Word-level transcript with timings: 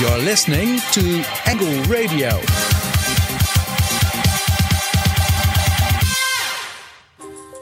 You're 0.00 0.18
listening 0.18 0.80
to 0.90 1.24
Angle 1.46 1.84
Radio. 1.84 2.30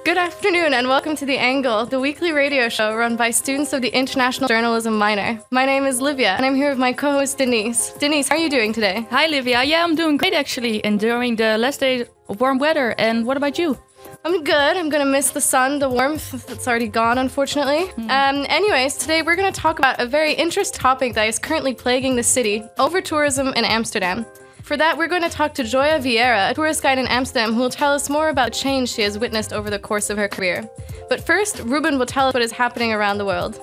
Good 0.03 0.17
afternoon 0.17 0.73
and 0.73 0.89
welcome 0.89 1.15
to 1.17 1.27
The 1.27 1.37
Angle, 1.37 1.85
the 1.85 2.01
weekly 2.01 2.33
radio 2.33 2.71
show 2.71 2.97
run 2.97 3.17
by 3.17 3.33
students 3.33 3.75
of 3.75 3.83
the 3.83 3.91
International 3.91 4.49
Journalism 4.49 4.97
minor. 4.97 5.43
My 5.51 5.67
name 5.67 5.85
is 5.85 6.01
Livia 6.01 6.31
and 6.31 6.47
I'm 6.47 6.55
here 6.55 6.71
with 6.71 6.79
my 6.79 6.95
co 6.95 7.13
host 7.13 7.37
Denise. 7.37 7.93
Denise, 7.99 8.29
how 8.29 8.37
are 8.37 8.39
you 8.39 8.49
doing 8.49 8.73
today? 8.73 9.07
Hi, 9.11 9.27
Livia. 9.27 9.63
Yeah, 9.63 9.85
I'm 9.85 9.95
doing 9.95 10.17
great 10.17 10.33
actually, 10.33 10.81
enjoying 10.87 11.37
the 11.37 11.59
last 11.59 11.81
days 11.81 12.07
of 12.31 12.41
warm 12.41 12.59
weather. 12.59 12.95
And 12.97 13.27
what 13.27 13.37
about 13.37 13.59
you? 13.59 13.77
I'm 14.25 14.45
good. 14.45 14.77
I'm 14.77 14.89
gonna 14.89 15.05
miss 15.05 15.31
the 15.31 15.41
sun, 15.41 15.81
the 15.81 15.89
warmth 15.89 16.47
that's 16.47 16.69
already 16.69 16.87
gone, 16.87 17.19
unfortunately. 17.19 17.87
Hmm. 17.87 18.11
Um, 18.11 18.47
anyways, 18.49 18.97
today 18.97 19.23
we're 19.23 19.35
gonna 19.35 19.51
talk 19.51 19.81
about 19.81 20.01
a 20.01 20.07
very 20.07 20.33
interesting 20.33 20.79
topic 20.79 21.15
that 21.15 21.29
is 21.29 21.41
currently 21.41 21.75
plaguing 21.75 22.15
the 22.15 22.23
city 22.23 22.63
over 22.79 23.01
tourism 23.01 23.49
in 23.49 23.65
Amsterdam. 23.65 24.25
For 24.63 24.77
that, 24.77 24.97
we're 24.97 25.09
going 25.09 25.23
to 25.23 25.29
talk 25.29 25.55
to 25.55 25.65
Joya 25.65 25.99
Vieira, 25.99 26.53
a 26.53 26.55
tourist 26.55 26.85
guide 26.85 26.97
in 26.97 27.09
Amsterdam, 27.09 27.53
who 27.53 27.59
will 27.59 27.69
tell 27.69 27.93
us 27.93 28.09
more 28.09 28.29
about 28.29 28.53
the 28.53 28.59
change 28.59 28.91
she 28.91 29.03
has 29.03 29.19
witnessed 29.19 29.53
over 29.53 29.71
the 29.71 29.79
course 29.79 30.09
of 30.09 30.17
her 30.17 30.29
career. 30.29 30.71
But 31.09 31.27
first, 31.27 31.59
Ruben 31.59 31.99
will 31.99 32.07
tell 32.07 32.29
us 32.29 32.35
what 32.35 32.45
is 32.45 32.53
happening 32.53 32.93
around 32.93 33.19
the 33.19 33.25
world. 33.25 33.61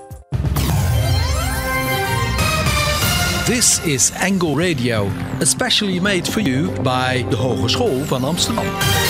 This 3.48 3.84
is 3.86 4.12
Angle 4.17 4.55
Radio, 4.55 5.05
especially 5.39 6.02
made 6.02 6.28
for 6.28 6.41
you 6.41 6.70
by 6.84 7.26
the 7.30 7.38
Hogeschool 7.38 8.02
van 8.02 8.26
Amsterdam. 8.26 9.09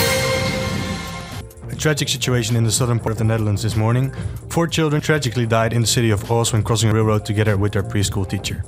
Tragic 1.80 2.10
situation 2.10 2.56
in 2.56 2.64
the 2.64 2.70
southern 2.70 2.98
part 2.98 3.12
of 3.12 3.16
the 3.16 3.24
Netherlands 3.24 3.62
this 3.62 3.74
morning. 3.74 4.12
Four 4.50 4.66
children 4.66 5.00
tragically 5.00 5.46
died 5.46 5.72
in 5.72 5.80
the 5.80 5.86
city 5.86 6.10
of 6.10 6.30
Oss 6.30 6.52
when 6.52 6.62
crossing 6.62 6.90
a 6.90 6.92
railroad 6.92 7.24
together 7.24 7.56
with 7.56 7.72
their 7.72 7.82
preschool 7.82 8.28
teacher. 8.28 8.62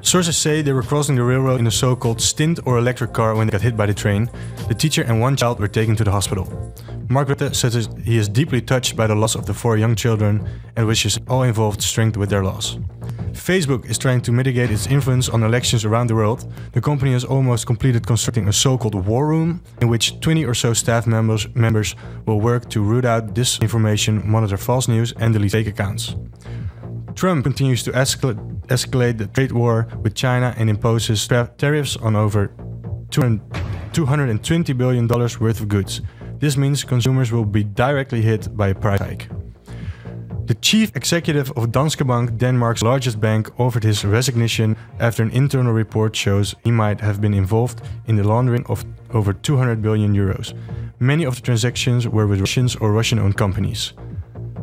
Sources 0.00 0.36
say 0.36 0.62
they 0.62 0.72
were 0.72 0.84
crossing 0.84 1.16
the 1.16 1.24
railroad 1.24 1.58
in 1.58 1.66
a 1.66 1.72
so 1.72 1.96
called 1.96 2.20
stint 2.20 2.60
or 2.64 2.78
electric 2.78 3.12
car 3.12 3.34
when 3.34 3.48
they 3.48 3.50
got 3.50 3.62
hit 3.62 3.76
by 3.76 3.86
the 3.86 3.92
train. 3.92 4.30
The 4.68 4.76
teacher 4.76 5.02
and 5.02 5.20
one 5.20 5.34
child 5.34 5.58
were 5.58 5.66
taken 5.66 5.96
to 5.96 6.04
the 6.04 6.12
hospital. 6.12 6.72
Mark 7.12 7.28
says 7.54 7.88
he 8.02 8.16
is 8.16 8.26
deeply 8.26 8.62
touched 8.62 8.96
by 8.96 9.06
the 9.06 9.14
loss 9.14 9.34
of 9.34 9.44
the 9.44 9.52
four 9.52 9.76
young 9.76 9.94
children 9.94 10.48
and 10.76 10.86
wishes 10.86 11.18
all 11.28 11.42
involved 11.42 11.82
strength 11.82 12.16
with 12.16 12.30
their 12.30 12.42
loss. 12.42 12.78
Facebook 13.32 13.84
is 13.90 13.98
trying 13.98 14.22
to 14.22 14.32
mitigate 14.32 14.70
its 14.70 14.86
influence 14.86 15.28
on 15.28 15.42
elections 15.42 15.84
around 15.84 16.06
the 16.06 16.14
world. 16.14 16.50
The 16.72 16.80
company 16.80 17.12
has 17.12 17.24
almost 17.24 17.66
completed 17.66 18.06
constructing 18.06 18.48
a 18.48 18.52
so-called 18.52 18.94
war 18.94 19.26
room 19.26 19.62
in 19.82 19.88
which 19.88 20.20
20 20.20 20.46
or 20.46 20.54
so 20.54 20.72
staff 20.72 21.06
members 21.06 21.46
members 21.54 21.94
will 22.26 22.40
work 22.40 22.70
to 22.70 22.82
root 22.82 23.04
out 23.04 23.34
disinformation, 23.34 24.24
monitor 24.24 24.56
false 24.56 24.88
news 24.88 25.12
and 25.18 25.34
delete 25.34 25.52
fake 25.52 25.66
accounts. 25.66 26.16
Trump 27.14 27.44
continues 27.44 27.82
to 27.82 27.92
escalate, 27.92 29.18
the 29.18 29.26
trade 29.26 29.52
war 29.52 29.86
with 30.02 30.14
China 30.14 30.54
and 30.56 30.70
imposes 30.70 31.28
tariffs 31.28 31.96
on 31.96 32.16
over 32.16 32.54
200 33.10 33.40
$220 33.92 34.76
billion 34.76 35.06
worth 35.06 35.60
of 35.60 35.68
goods. 35.68 36.00
This 36.42 36.56
means 36.56 36.82
consumers 36.82 37.30
will 37.30 37.44
be 37.44 37.62
directly 37.62 38.20
hit 38.20 38.56
by 38.56 38.70
a 38.70 38.74
price 38.74 38.98
hike. 38.98 39.28
The 40.46 40.56
chief 40.56 40.90
executive 40.96 41.52
of 41.52 41.70
Danske 41.70 42.04
Bank, 42.04 42.36
Denmark's 42.36 42.82
largest 42.82 43.20
bank, 43.20 43.48
offered 43.60 43.84
his 43.84 44.04
resignation 44.04 44.76
after 44.98 45.22
an 45.22 45.30
internal 45.30 45.72
report 45.72 46.16
shows 46.16 46.56
he 46.64 46.72
might 46.72 47.00
have 47.00 47.20
been 47.20 47.32
involved 47.32 47.80
in 48.06 48.16
the 48.16 48.24
laundering 48.24 48.66
of 48.66 48.84
over 49.14 49.32
200 49.32 49.80
billion 49.80 50.16
euros. 50.16 50.52
Many 50.98 51.24
of 51.24 51.36
the 51.36 51.42
transactions 51.42 52.08
were 52.08 52.26
with 52.26 52.40
Russians 52.40 52.74
or 52.74 52.90
Russian 52.90 53.20
owned 53.20 53.36
companies. 53.36 53.92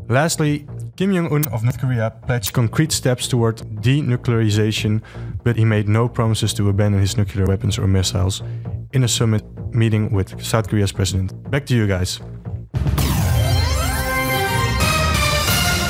Lastly, 0.10 0.68
Kim 0.98 1.14
Jong 1.14 1.32
un 1.32 1.46
of 1.54 1.64
North 1.64 1.80
Korea 1.80 2.12
pledged 2.28 2.52
concrete 2.52 2.92
steps 2.92 3.26
toward 3.26 3.60
denuclearization, 3.82 5.02
but 5.46 5.56
he 5.56 5.64
made 5.64 5.88
no 5.88 6.10
promises 6.10 6.54
to 6.56 6.68
abandon 6.68 7.00
his 7.00 7.16
nuclear 7.16 7.46
weapons 7.46 7.80
or 7.80 7.88
missiles 7.88 8.44
in 8.92 9.06
a 9.06 9.08
summit 9.08 9.44
meeting 9.74 10.12
with 10.12 10.44
South 10.44 10.68
Korea's 10.70 10.92
president. 10.92 11.34
Back 11.52 11.66
to 11.68 11.76
you 11.76 11.88
guys. 11.88 12.20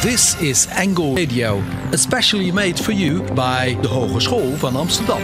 This 0.01 0.41
is 0.41 0.67
Angle 0.72 1.13
Radio, 1.16 1.57
especially 1.91 2.51
made 2.53 2.79
for 2.79 2.94
you 2.94 3.22
by 3.35 3.78
the 3.81 3.89
Hogeschool 3.89 4.53
van 4.56 4.78
Amsterdam. 4.78 5.22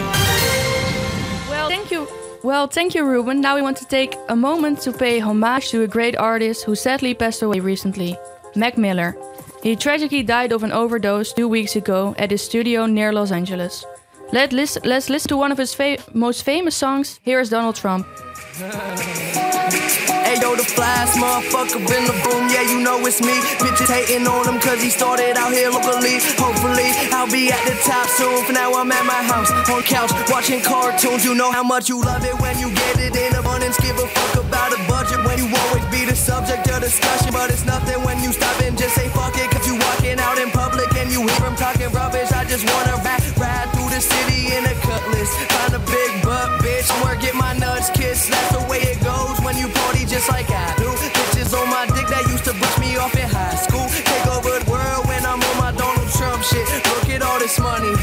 Well, 1.48 1.68
thank 1.68 1.90
you. 1.90 2.06
Well, 2.42 2.66
thank 2.68 2.94
you, 2.94 3.04
Ruben. 3.06 3.40
Now 3.40 3.54
we 3.56 3.62
want 3.62 3.78
to 3.78 3.86
take 3.86 4.14
a 4.28 4.36
moment 4.36 4.80
to 4.82 4.92
pay 4.92 5.18
homage 5.18 5.70
to 5.70 5.82
a 5.82 5.88
great 5.88 6.14
artist 6.18 6.64
who 6.64 6.74
sadly 6.74 7.14
passed 7.14 7.40
away 7.42 7.60
recently, 7.60 8.18
Mac 8.54 8.76
Miller. 8.76 9.16
He 9.62 9.76
tragically 9.76 10.22
died 10.22 10.52
of 10.52 10.62
an 10.62 10.72
overdose 10.72 11.32
two 11.32 11.48
weeks 11.48 11.74
ago 11.74 12.14
at 12.18 12.30
his 12.30 12.42
studio 12.42 12.84
near 12.86 13.12
Los 13.14 13.32
Angeles. 13.32 13.84
Let 14.32 14.52
lis- 14.52 14.78
let's 14.84 15.08
listen 15.08 15.28
to 15.30 15.36
one 15.38 15.52
of 15.52 15.58
his 15.58 15.72
fa- 15.72 15.98
most 16.12 16.42
famous 16.44 16.76
songs. 16.76 17.18
Here 17.22 17.40
is 17.40 17.48
Donald 17.48 17.76
Trump. 17.76 18.06
Hey 18.36 20.36
yo, 20.44 20.52
the 20.52 20.60
flyest 20.60 21.16
motherfucker 21.16 21.80
in 21.80 22.04
the 22.04 22.12
room, 22.28 22.52
yeah, 22.52 22.68
you 22.68 22.84
know 22.84 23.00
it's 23.08 23.24
me. 23.24 23.32
Bitches 23.64 23.88
hating 23.88 24.28
on 24.28 24.44
him 24.44 24.60
cause 24.60 24.82
he 24.82 24.90
started 24.90 25.40
out 25.40 25.52
here 25.52 25.70
locally. 25.70 26.20
Hopefully, 26.36 26.92
I'll 27.16 27.30
be 27.32 27.48
at 27.48 27.64
the 27.64 27.72
top 27.80 28.06
soon. 28.12 28.44
For 28.44 28.52
now, 28.52 28.74
I'm 28.74 28.92
at 28.92 29.06
my 29.06 29.22
house 29.24 29.48
on 29.72 29.82
couch 29.82 30.12
watching 30.28 30.60
cartoons. 30.60 31.24
You 31.24 31.34
know 31.34 31.50
how 31.50 31.62
much 31.62 31.88
you 31.88 32.02
love 32.02 32.24
it 32.24 32.38
when 32.40 32.58
you 32.58 32.68
get 32.74 33.00
it 33.00 33.16
in 33.16 33.34
abundance. 33.36 33.80
Give 33.80 33.96
a 33.96 34.06
fuck 34.06 34.44
about 34.44 34.76
a 34.76 34.80
budget 34.84 35.24
when 35.24 35.38
you 35.38 35.48
always 35.48 35.86
be 35.88 36.04
the 36.04 36.16
subject 36.16 36.68
of 36.68 36.82
discussion. 36.82 37.32
But 37.32 37.48
it's 37.48 37.64
nothing 37.64 38.04
when 38.04 38.22
you 38.22 38.32
stop 38.32 38.60
and 38.60 38.76
just 38.76 38.94
say 38.94 39.08
fuck 39.16 39.36
it. 39.38 39.50
Cause 39.50 39.66
you 39.66 39.80
walking 39.80 40.20
out 40.20 40.36
in 40.36 40.50
public 40.50 40.92
and 41.00 41.10
you 41.10 41.24
hear 41.24 41.40
him 41.40 41.56
talking 41.56 41.88
rubbish. 41.88 42.30
I 42.32 42.44
just 42.44 42.68
wanna 42.68 43.00
rap, 43.00 43.24
ride 43.40 43.75
through 43.86 43.94
the 43.94 44.00
city 44.00 44.54
in 44.54 44.64
a 44.64 44.74
cutlass. 44.82 45.30
Find 45.52 45.74
a 45.74 45.78
big 45.78 46.22
butt, 46.22 46.60
bitch, 46.60 46.88
work, 47.02 47.20
get 47.20 47.34
my 47.34 47.52
nuts 47.58 47.90
kissed. 47.90 48.30
That's 48.30 48.52
the 48.52 48.64
way 48.68 48.78
it 48.78 49.02
goes 49.02 49.38
when 49.44 49.56
you 49.56 49.68
party 49.68 50.04
just 50.06 50.28
like 50.28 50.50
I 50.50 50.74
do. 50.76 50.88
Bitches 50.90 51.54
on 51.54 51.68
my 51.70 51.86
dick 51.94 52.08
that 52.08 52.26
used 52.28 52.44
to 52.44 52.54
brush 52.54 52.78
me 52.78 52.96
off 52.96 53.14
in 53.14 53.28
high 53.28 53.56
school. 53.56 53.86
Take 53.88 54.26
over 54.26 54.50
the 54.58 54.70
world 54.70 55.06
when 55.06 55.24
I'm 55.24 55.42
on 55.42 55.56
my 55.58 55.72
Donald 55.72 56.08
Trump 56.10 56.42
shit. 56.42 56.66
Look 56.94 57.08
at 57.10 57.22
all 57.22 57.38
this 57.38 57.58
money. 57.58 57.94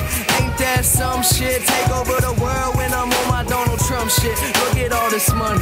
That 0.64 0.88
some 0.88 1.20
shit? 1.20 1.60
Take 1.60 1.92
over 1.92 2.16
the 2.24 2.32
world 2.40 2.80
when 2.80 2.88
I'm 2.96 3.12
on 3.12 3.26
my 3.28 3.44
Donald 3.44 3.84
Trump 3.84 4.08
shit. 4.08 4.32
Look 4.64 4.80
at 4.80 4.96
all 4.96 5.12
this 5.12 5.28
money. 5.36 5.60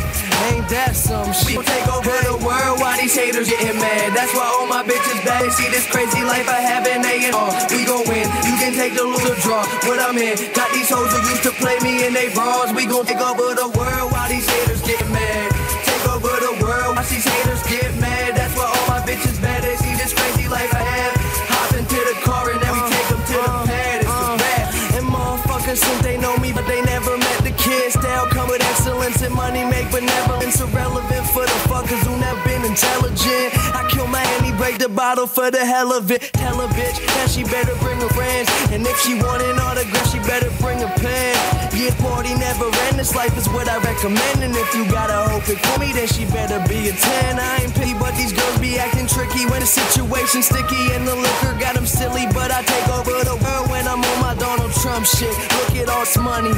Ain't 0.54 0.70
that 0.70 0.94
some 0.94 1.34
shit? 1.34 1.58
Take 1.58 1.90
over 1.90 2.14
the 2.30 2.38
world 2.38 2.78
while 2.78 2.94
these 3.02 3.18
haters 3.18 3.50
getting 3.50 3.82
mad. 3.82 4.14
That's 4.14 4.30
why 4.38 4.46
all 4.46 4.70
my 4.70 4.86
bitches 4.86 5.18
bad. 5.26 5.50
See 5.58 5.66
this 5.74 5.90
crazy 5.90 6.22
life 6.22 6.46
I 6.46 6.62
have 6.62 6.86
in 6.86 7.02
A&R. 7.02 7.50
We 7.74 7.82
gon' 7.82 8.06
win. 8.06 8.30
You 8.46 8.54
can 8.62 8.78
take 8.78 8.94
the 8.94 9.02
loser 9.02 9.34
draw. 9.42 9.66
What 9.90 9.98
I'm 9.98 10.22
in. 10.22 10.38
Got 10.54 10.70
these 10.70 10.94
hoes 10.94 11.10
who 11.10 11.20
used 11.34 11.50
to 11.50 11.54
play 11.58 11.82
me 11.82 12.06
in 12.06 12.14
they 12.14 12.30
bras. 12.38 12.70
We 12.70 12.86
gon' 12.86 13.10
take 13.10 13.26
over 13.26 13.58
the 13.58 13.74
world 13.74 14.11
money 29.52 29.70
make 29.70 29.92
benevolence 29.92 30.62
irrelevant 30.62 31.26
for 31.28 31.44
the 31.44 31.60
fuckers 31.68 32.02
who 32.08 32.18
never 32.20 32.42
been 32.48 32.64
intelligent. 32.64 33.52
I 33.76 33.84
break 34.62 34.78
the 34.78 34.90
bottle 34.90 35.26
for 35.26 35.50
the 35.50 35.66
hell 35.66 35.92
of 35.92 36.12
it. 36.12 36.22
Tell 36.38 36.62
a 36.62 36.68
bitch 36.78 37.02
that 37.18 37.34
she 37.34 37.42
better 37.44 37.74
bring 37.82 37.98
her 37.98 38.14
friends. 38.14 38.46
And 38.70 38.86
if 38.86 38.94
she 39.02 39.18
want 39.18 39.42
an 39.42 39.58
autograph, 39.58 40.06
she 40.14 40.20
better 40.22 40.54
bring 40.62 40.78
a 40.86 40.92
pen. 41.02 41.34
Yeah, 41.74 41.90
party 41.98 42.38
never 42.38 42.70
end. 42.86 43.02
This 43.02 43.16
life 43.16 43.34
is 43.42 43.50
what 43.50 43.66
I 43.66 43.82
recommend. 43.82 44.46
And 44.46 44.54
if 44.54 44.70
you 44.78 44.86
gotta 44.86 45.18
hope 45.34 45.50
it 45.50 45.58
for 45.66 45.80
me, 45.82 45.90
then 45.98 46.06
she 46.06 46.30
better 46.30 46.62
be 46.70 46.90
a 46.90 46.94
10. 46.94 47.40
I 47.42 47.66
ain't 47.66 47.74
pity, 47.74 47.98
but 47.98 48.14
these 48.14 48.34
girls 48.38 48.60
be 48.62 48.78
acting 48.78 49.08
tricky 49.10 49.50
when 49.50 49.66
the 49.66 49.66
situation's 49.66 50.46
sticky 50.46 50.94
and 50.94 51.10
the 51.10 51.16
liquor 51.16 51.58
got 51.58 51.74
them 51.74 51.90
silly. 51.90 52.30
But 52.30 52.54
I 52.54 52.62
take 52.62 52.86
over 52.94 53.18
the 53.26 53.42
world 53.42 53.66
when 53.74 53.90
I'm 53.90 54.06
on 54.06 54.18
my 54.22 54.36
Donald 54.38 54.74
Trump 54.78 55.10
shit. 55.10 55.34
Look 55.58 55.74
at 55.74 55.90
all 55.90 56.06
this 56.06 56.18
money, 56.22 56.54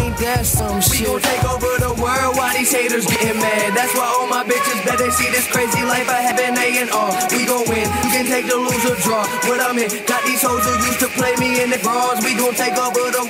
ain't 0.00 0.16
that 0.24 0.48
some 0.48 0.80
shit? 0.80 1.04
We 1.04 1.20
gon' 1.20 1.20
take 1.20 1.44
over 1.44 1.68
the 1.84 1.92
world 2.00 2.32
while 2.40 2.56
these 2.56 2.72
haters 2.72 3.04
getting 3.04 3.36
mad. 3.36 3.76
That's 3.76 3.92
why 3.92 4.08
all 4.08 4.26
my 4.26 4.40
bitches 4.40 4.80
bet 4.88 4.96
they 4.96 5.10
see 5.10 5.28
this 5.28 5.44
crazy 5.52 5.84
life 5.84 6.08
I 6.08 6.24
have 6.24 6.40
in 6.40 6.56
A 6.56 6.68
and 6.80 6.90
R. 6.90 7.12
We 7.42 7.48
gon' 7.48 7.66
win, 7.66 7.90
you 8.06 8.10
can 8.14 8.26
take 8.26 8.46
the 8.46 8.54
loser 8.54 8.94
draw. 9.02 9.26
What 9.50 9.58
I'm 9.58 9.76
in, 9.76 9.90
got 10.06 10.22
these 10.22 10.46
hoes 10.46 10.62
who 10.62 10.86
used 10.86 11.00
to 11.00 11.08
play 11.18 11.34
me 11.42 11.60
in 11.60 11.70
the 11.70 11.78
bras. 11.82 12.22
We 12.22 12.38
gon' 12.38 12.54
take 12.54 12.78
over 12.78 13.10
the 13.10 13.26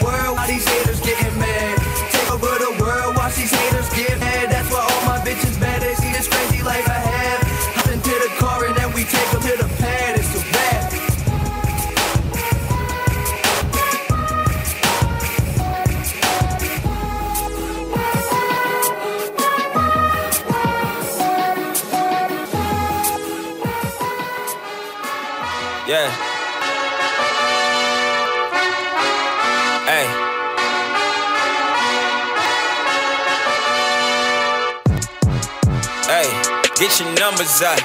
numbers 37.52 37.68
up. 37.68 37.78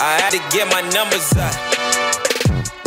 I 0.00 0.20
had 0.20 0.30
to 0.36 0.40
get 0.52 0.68
my 0.68 0.82
numbers 0.92 1.32
up. 1.40 1.54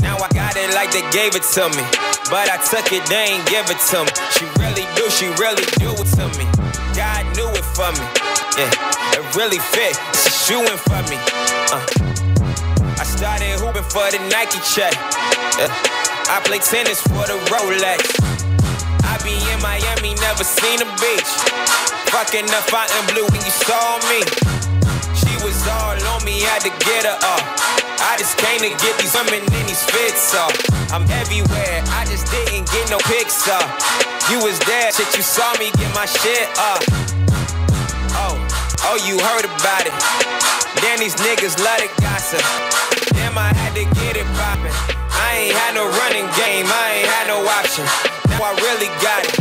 Now 0.02 0.18
I 0.22 0.30
got 0.34 0.54
it 0.56 0.70
like 0.76 0.92
they 0.92 1.02
gave 1.10 1.34
it 1.34 1.42
to 1.58 1.66
me. 1.74 1.84
But 2.30 2.50
I 2.50 2.62
took 2.62 2.92
it, 2.94 3.06
they 3.10 3.34
ain't 3.34 3.46
give 3.50 3.66
it 3.70 3.80
to 3.90 4.06
me. 4.06 4.14
She 4.38 4.46
really 4.62 4.86
do, 4.94 5.10
she 5.10 5.28
really 5.42 5.66
do 5.82 5.90
it 5.98 6.10
to 6.20 6.26
me. 6.38 6.46
God 6.94 7.26
knew 7.34 7.50
it 7.50 7.66
for 7.74 7.90
me. 7.90 8.06
Yeah, 8.54 9.18
it 9.18 9.26
really 9.34 9.58
fit. 9.58 9.98
She 10.14 10.30
shooing 10.46 10.78
for 10.86 11.02
me. 11.10 11.18
Uh. 11.74 11.82
I 13.02 13.04
started 13.04 13.58
hooping 13.58 13.88
for 13.90 14.06
the 14.14 14.22
Nike 14.30 14.62
check. 14.62 14.94
Yeah. 15.58 15.74
I 16.30 16.42
play 16.46 16.60
tennis 16.60 17.02
for 17.02 17.26
the 17.26 17.38
Rolex. 17.50 18.14
I 19.06 19.18
be 19.26 19.34
in 19.34 19.60
Miami, 19.62 20.14
never 20.22 20.44
seen 20.44 20.82
a 20.82 20.90
beach. 21.02 21.32
Fucking 22.14 22.46
the 22.46 22.62
Fontainebleau 22.70 23.26
when 23.32 23.42
you 23.42 23.54
saw 23.66 23.98
me. 24.10 24.65
All 25.66 25.98
on 26.14 26.22
me, 26.24 26.46
had 26.46 26.62
to 26.62 26.70
get 26.86 27.10
her 27.10 27.18
off. 27.26 27.42
I 28.06 28.14
just 28.22 28.38
came 28.38 28.62
to 28.62 28.70
get 28.70 28.94
these 29.02 29.18
women 29.18 29.42
in 29.42 29.64
these 29.66 29.82
fits 29.82 30.36
off. 30.38 30.54
I'm 30.94 31.10
everywhere, 31.10 31.82
I 31.90 32.06
just 32.06 32.30
didn't 32.30 32.70
get 32.70 32.86
no 32.94 33.02
pics 33.10 33.50
up. 33.50 33.66
You 34.30 34.38
was 34.46 34.60
there, 34.70 34.94
shit, 34.94 35.10
you 35.18 35.26
saw 35.26 35.50
me 35.58 35.74
get 35.74 35.90
my 35.98 36.06
shit 36.06 36.46
up. 36.62 36.86
Oh, 38.14 38.38
oh, 38.86 38.98
you 39.10 39.18
heard 39.18 39.46
about 39.50 39.90
it. 39.90 39.96
Then 40.86 41.02
these 41.02 41.18
niggas 41.18 41.58
love 41.58 41.82
to 41.82 41.90
gossip. 41.98 42.46
Damn, 43.18 43.38
I 43.38 43.50
had 43.50 43.74
to 43.74 43.86
get 43.98 44.22
it 44.22 44.28
poppin'. 44.38 44.70
I 45.18 45.50
ain't 45.50 45.56
had 45.58 45.74
no 45.74 45.90
running 45.90 46.30
game, 46.38 46.70
I 46.70 47.02
ain't 47.02 47.10
had 47.10 47.26
no 47.26 47.42
option. 47.42 47.86
Now 48.30 48.46
I 48.46 48.54
really 48.62 48.92
got 49.02 49.26
it. 49.26 49.34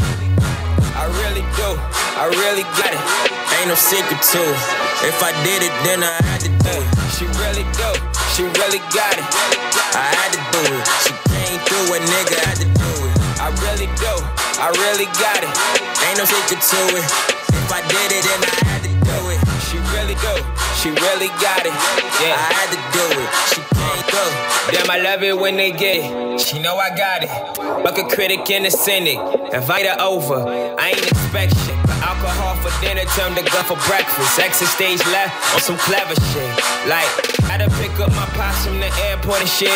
I 0.96 1.04
really 1.20 1.44
do, 1.52 1.68
I 2.16 2.32
really 2.32 2.64
got 2.80 2.96
it. 2.96 3.43
Ain't 3.64 3.72
no 3.72 3.80
secret 3.80 4.20
to 4.20 4.44
it. 4.44 4.60
If 5.08 5.24
I 5.24 5.32
did 5.40 5.64
it, 5.64 5.72
then 5.88 6.04
I 6.04 6.20
had 6.20 6.44
to 6.44 6.52
do 6.52 6.68
it. 6.68 6.88
She 7.16 7.24
really 7.40 7.64
do, 7.72 7.88
she 8.36 8.44
really 8.60 8.76
got 8.92 9.16
it. 9.16 9.24
I 9.96 10.04
had 10.04 10.36
to 10.36 10.40
do 10.52 10.60
it. 10.68 10.84
She 11.00 11.16
came 11.32 11.56
through, 11.64 11.96
a 11.96 11.98
nigga 12.04 12.44
I 12.44 12.52
had 12.52 12.60
to 12.60 12.68
do 12.68 12.90
it. 13.08 13.16
I 13.40 13.48
really 13.64 13.88
do, 13.96 14.12
I 14.60 14.68
really 14.68 15.08
got 15.16 15.40
it. 15.40 15.48
Ain't 16.04 16.20
no 16.20 16.28
secret 16.28 16.60
to 16.60 16.80
it. 16.92 17.08
If 17.56 17.72
I 17.72 17.80
did 17.88 18.12
it, 18.12 18.20
then 18.28 18.44
I 18.44 18.52
had 18.68 18.84
to 18.84 18.92
do 19.00 19.16
it. 19.32 19.40
She 19.64 19.80
really 19.96 20.16
do, 20.20 20.34
she 20.84 20.92
really 20.92 21.32
got 21.40 21.64
it. 21.64 21.72
Yeah, 22.20 22.36
I 22.36 22.52
had 22.52 22.68
to 22.68 22.80
do 22.92 23.04
it. 23.16 23.28
She 23.48 23.60
came 23.64 24.04
through. 24.12 24.76
Damn, 24.76 24.90
I 24.92 25.00
love 25.00 25.22
it 25.22 25.40
when 25.40 25.56
they 25.56 25.72
get 25.72 26.04
it. 26.04 26.38
She 26.38 26.60
know 26.60 26.76
I 26.76 26.92
got 26.92 27.24
it. 27.24 27.32
Fuck 27.80 27.96
a 27.96 28.04
critic 28.14 28.44
and 28.50 28.66
a 28.66 28.70
cynic. 28.70 29.16
Invite 29.56 29.86
her 29.86 29.96
over. 30.04 30.44
I 30.76 30.90
ain't 30.90 31.08
expect 31.08 31.56
shit. 31.64 31.73
Dinner, 32.84 33.08
turn 33.16 33.32
to 33.32 33.40
gun 33.40 33.64
for 33.64 33.80
breakfast. 33.88 34.36
Exit 34.36 34.68
stage 34.68 35.00
left 35.08 35.32
on 35.56 35.60
some 35.64 35.80
clever 35.88 36.12
shit. 36.36 36.52
Like, 36.84 37.08
had 37.48 37.64
to 37.64 37.72
pick 37.80 37.96
up 37.96 38.12
my 38.12 38.28
pops 38.36 38.68
from 38.68 38.76
the 38.76 38.92
airport 39.08 39.40
and 39.40 39.48
shit. 39.48 39.72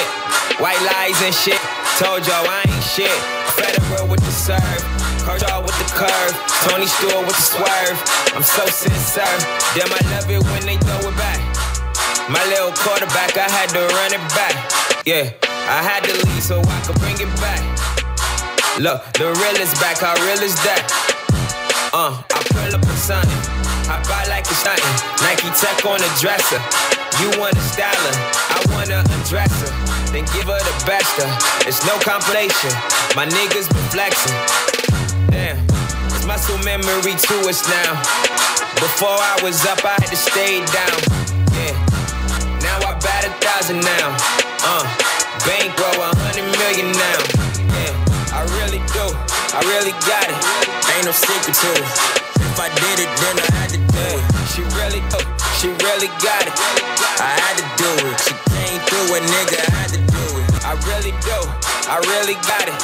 White 0.61 0.77
lies 0.93 1.17
and 1.25 1.33
shit. 1.33 1.57
Told 1.97 2.29
y'all 2.29 2.45
I 2.45 2.69
ain't 2.69 2.85
shit. 2.85 3.19
Federer 3.57 4.05
with 4.13 4.21
the 4.21 4.31
serve. 4.31 4.85
Kershaw 5.25 5.65
with 5.65 5.73
the 5.81 5.89
curve. 5.97 6.35
Tony 6.69 6.85
Stewart 6.85 7.25
with 7.25 7.33
the 7.33 7.47
swerve. 7.49 7.97
I'm 8.37 8.45
so 8.45 8.69
sincere. 8.69 9.25
Damn, 9.73 9.89
I 9.89 10.01
love 10.13 10.29
it 10.29 10.45
when 10.53 10.63
they 10.69 10.77
throw 10.77 11.09
it 11.09 11.17
back. 11.17 11.41
My 12.29 12.45
little 12.53 12.77
quarterback, 12.77 13.41
I 13.41 13.49
had 13.49 13.73
to 13.73 13.89
run 13.89 14.13
it 14.13 14.25
back. 14.37 14.53
Yeah, 15.09 15.33
I 15.65 15.81
had 15.81 16.05
to 16.05 16.13
leave 16.13 16.43
so 16.45 16.61
I 16.61 16.81
could 16.85 17.01
bring 17.01 17.17
it 17.17 17.33
back. 17.41 17.65
Look, 18.77 19.01
the 19.17 19.33
real 19.33 19.57
is 19.65 19.73
back, 19.81 19.97
how 19.97 20.13
real 20.29 20.45
is 20.45 20.55
that? 20.61 20.85
Uh, 21.93 22.21
I 22.59 22.67
pull 22.67 22.75
up 22.75 22.83
a 22.83 22.97
Sunday. 22.99 23.41
I 23.87 24.03
buy 24.11 24.27
like 24.29 24.45
it's 24.51 24.65
nothing. 24.65 24.97
Nike 25.23 25.51
Tech 25.55 25.79
on 25.87 25.99
the 26.03 26.11
dresser. 26.19 26.59
You 27.23 27.31
want 27.39 27.55
a 27.55 27.63
styler, 27.63 28.15
I 28.51 28.59
wanna 28.75 29.03
undress 29.15 29.51
her. 29.63 29.71
Then 30.13 30.25
give 30.35 30.47
her 30.51 30.59
the 30.59 30.77
best 30.87 31.19
of. 31.23 31.31
It's 31.67 31.85
no 31.87 31.99
compilation. 32.03 32.71
My 33.15 33.27
niggas 33.27 33.71
been 33.71 33.89
flexing. 33.95 34.35
Damn, 35.31 35.59
it's 36.11 36.27
muscle 36.27 36.59
memory 36.65 37.15
to 37.15 37.37
us 37.49 37.63
now. 37.69 38.03
Before 38.83 39.19
I 39.19 39.39
was 39.43 39.65
up, 39.67 39.85
I 39.85 39.95
had 39.99 40.11
to 40.11 40.17
stay 40.17 40.59
down. 40.75 40.99
Yeah, 41.55 41.75
now 42.63 42.79
I 42.83 42.99
bat 42.99 43.27
a 43.27 43.33
thousand 43.39 43.81
now. 43.81 44.15
Uh, 44.63 44.85
bankroll 45.47 46.03
a 46.03 46.11
hundred 46.23 46.47
million 46.59 46.91
now. 46.93 47.19
Yeah, 47.71 48.35
I 48.35 48.43
really 48.59 48.83
do. 48.95 49.38
I 49.55 49.65
really 49.65 49.97
got 50.05 50.29
it. 50.29 50.39
Ain't 50.93 51.07
no 51.09 51.13
secret 51.13 51.57
to 51.57 51.71
it. 51.73 51.89
If 52.37 52.61
I 52.61 52.69
did 52.69 53.01
it, 53.01 53.11
then 53.17 53.35
I 53.41 53.49
had 53.57 53.71
to 53.73 53.81
do 53.81 54.05
it. 54.13 54.25
She 54.53 54.61
really 54.77 55.01
do. 55.09 55.21
She 55.57 55.69
really 55.89 56.13
got 56.21 56.45
it. 56.45 56.53
I 57.17 57.33
had 57.33 57.57
to 57.57 57.67
do 57.81 57.91
it. 58.13 58.17
She 58.21 58.35
came 58.53 58.81
through 58.85 59.17
a 59.17 59.21
nigga. 59.25 59.57
I 59.57 59.71
had 59.73 59.91
to 59.97 60.03
do 60.05 60.25
it. 60.37 60.49
I 60.69 60.77
really 60.85 61.17
do. 61.25 61.39
I 61.89 61.97
really 62.13 62.37
got 62.45 62.69
it. 62.69 62.77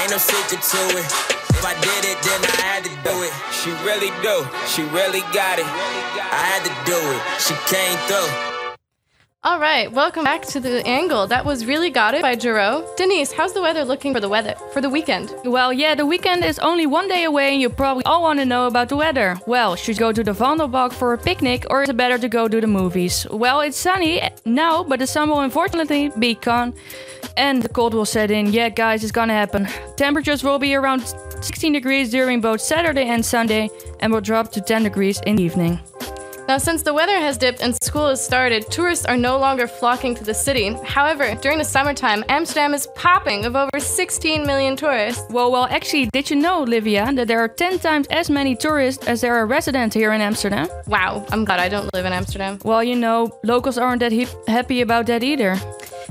Ain't 0.00 0.10
no 0.10 0.18
secret 0.18 0.62
to 0.64 0.82
it. 0.96 1.06
If 1.52 1.64
I 1.64 1.76
did 1.84 2.08
it, 2.08 2.16
then 2.24 2.40
I 2.48 2.56
had 2.64 2.84
to 2.84 2.92
do 3.04 3.14
it. 3.22 3.32
She 3.52 3.70
really 3.84 4.08
do. 4.24 4.46
She 4.66 4.82
really 4.96 5.20
got 5.36 5.58
it. 5.58 5.68
I 5.68 6.42
had 6.48 6.64
to 6.64 6.72
do 6.88 6.96
it. 6.96 7.20
She 7.40 7.52
came 7.68 7.98
through. 8.08 8.55
All 9.46 9.60
right, 9.60 9.92
welcome 9.92 10.24
back 10.24 10.42
to 10.46 10.58
the 10.58 10.84
angle. 10.84 11.28
That 11.28 11.44
was 11.44 11.66
really 11.66 11.88
got 11.88 12.14
it 12.14 12.22
by 12.22 12.34
Jero. 12.34 12.84
Denise, 12.96 13.30
how's 13.30 13.52
the 13.52 13.62
weather 13.62 13.84
looking 13.84 14.12
for 14.12 14.18
the 14.18 14.28
weather 14.28 14.56
for 14.72 14.80
the 14.80 14.90
weekend? 14.90 15.32
Well, 15.44 15.72
yeah, 15.72 15.94
the 15.94 16.04
weekend 16.04 16.44
is 16.44 16.58
only 16.58 16.84
one 16.84 17.06
day 17.06 17.22
away 17.22 17.52
and 17.52 17.60
you 17.60 17.70
probably 17.70 18.04
all 18.06 18.22
want 18.22 18.40
to 18.40 18.44
know 18.44 18.66
about 18.66 18.88
the 18.88 18.96
weather. 18.96 19.38
Well, 19.46 19.76
should 19.76 19.98
go 19.98 20.10
to 20.10 20.24
the 20.24 20.32
Vondelpark 20.32 20.92
for 20.92 21.12
a 21.12 21.18
picnic 21.18 21.64
or 21.70 21.84
is 21.84 21.88
it 21.88 21.96
better 21.96 22.18
to 22.18 22.28
go 22.28 22.48
to 22.48 22.60
the 22.60 22.66
movies? 22.66 23.24
Well, 23.30 23.60
it's 23.60 23.76
sunny 23.76 24.20
now, 24.44 24.82
but 24.82 24.98
the 24.98 25.06
sun 25.06 25.30
will 25.30 25.42
unfortunately 25.42 26.10
be 26.18 26.34
gone 26.34 26.74
and 27.36 27.62
the 27.62 27.68
cold 27.68 27.94
will 27.94 28.04
set 28.04 28.32
in. 28.32 28.52
Yeah, 28.52 28.68
guys, 28.68 29.04
it's 29.04 29.12
gonna 29.12 29.32
happen. 29.32 29.68
Temperatures 29.96 30.42
will 30.42 30.58
be 30.58 30.74
around 30.74 31.06
16 31.40 31.72
degrees 31.72 32.10
during 32.10 32.40
both 32.40 32.60
Saturday 32.60 33.04
and 33.04 33.24
Sunday 33.24 33.70
and 34.00 34.12
will 34.12 34.20
drop 34.20 34.50
to 34.50 34.60
10 34.60 34.82
degrees 34.82 35.20
in 35.24 35.36
the 35.36 35.44
evening. 35.44 35.78
Now, 36.48 36.58
since 36.58 36.82
the 36.82 36.94
weather 36.94 37.18
has 37.18 37.36
dipped 37.36 37.60
and 37.60 37.74
school 37.82 38.08
has 38.08 38.24
started, 38.24 38.70
tourists 38.70 39.04
are 39.04 39.16
no 39.16 39.36
longer 39.36 39.66
flocking 39.66 40.14
to 40.14 40.22
the 40.22 40.32
city. 40.32 40.76
However, 40.84 41.34
during 41.42 41.58
the 41.58 41.64
summertime, 41.64 42.24
Amsterdam 42.28 42.72
is 42.72 42.86
popping 42.94 43.44
of 43.44 43.56
over 43.56 43.80
16 43.80 44.46
million 44.46 44.76
tourists. 44.76 45.24
Well, 45.28 45.50
well, 45.50 45.64
actually, 45.64 46.08
did 46.12 46.30
you 46.30 46.36
know, 46.36 46.62
Livia, 46.62 47.12
that 47.14 47.26
there 47.26 47.40
are 47.40 47.48
10 47.48 47.80
times 47.80 48.06
as 48.10 48.30
many 48.30 48.54
tourists 48.54 49.08
as 49.08 49.20
there 49.22 49.34
are 49.34 49.44
residents 49.44 49.96
here 49.96 50.12
in 50.12 50.20
Amsterdam? 50.20 50.68
Wow, 50.86 51.26
I'm 51.30 51.44
glad 51.44 51.58
I 51.58 51.68
don't 51.68 51.92
live 51.92 52.06
in 52.06 52.12
Amsterdam. 52.12 52.60
Well, 52.64 52.84
you 52.84 52.94
know, 52.94 53.36
locals 53.42 53.76
aren't 53.76 54.00
that 54.00 54.12
happy 54.46 54.82
about 54.82 55.06
that 55.06 55.24
either. 55.24 55.58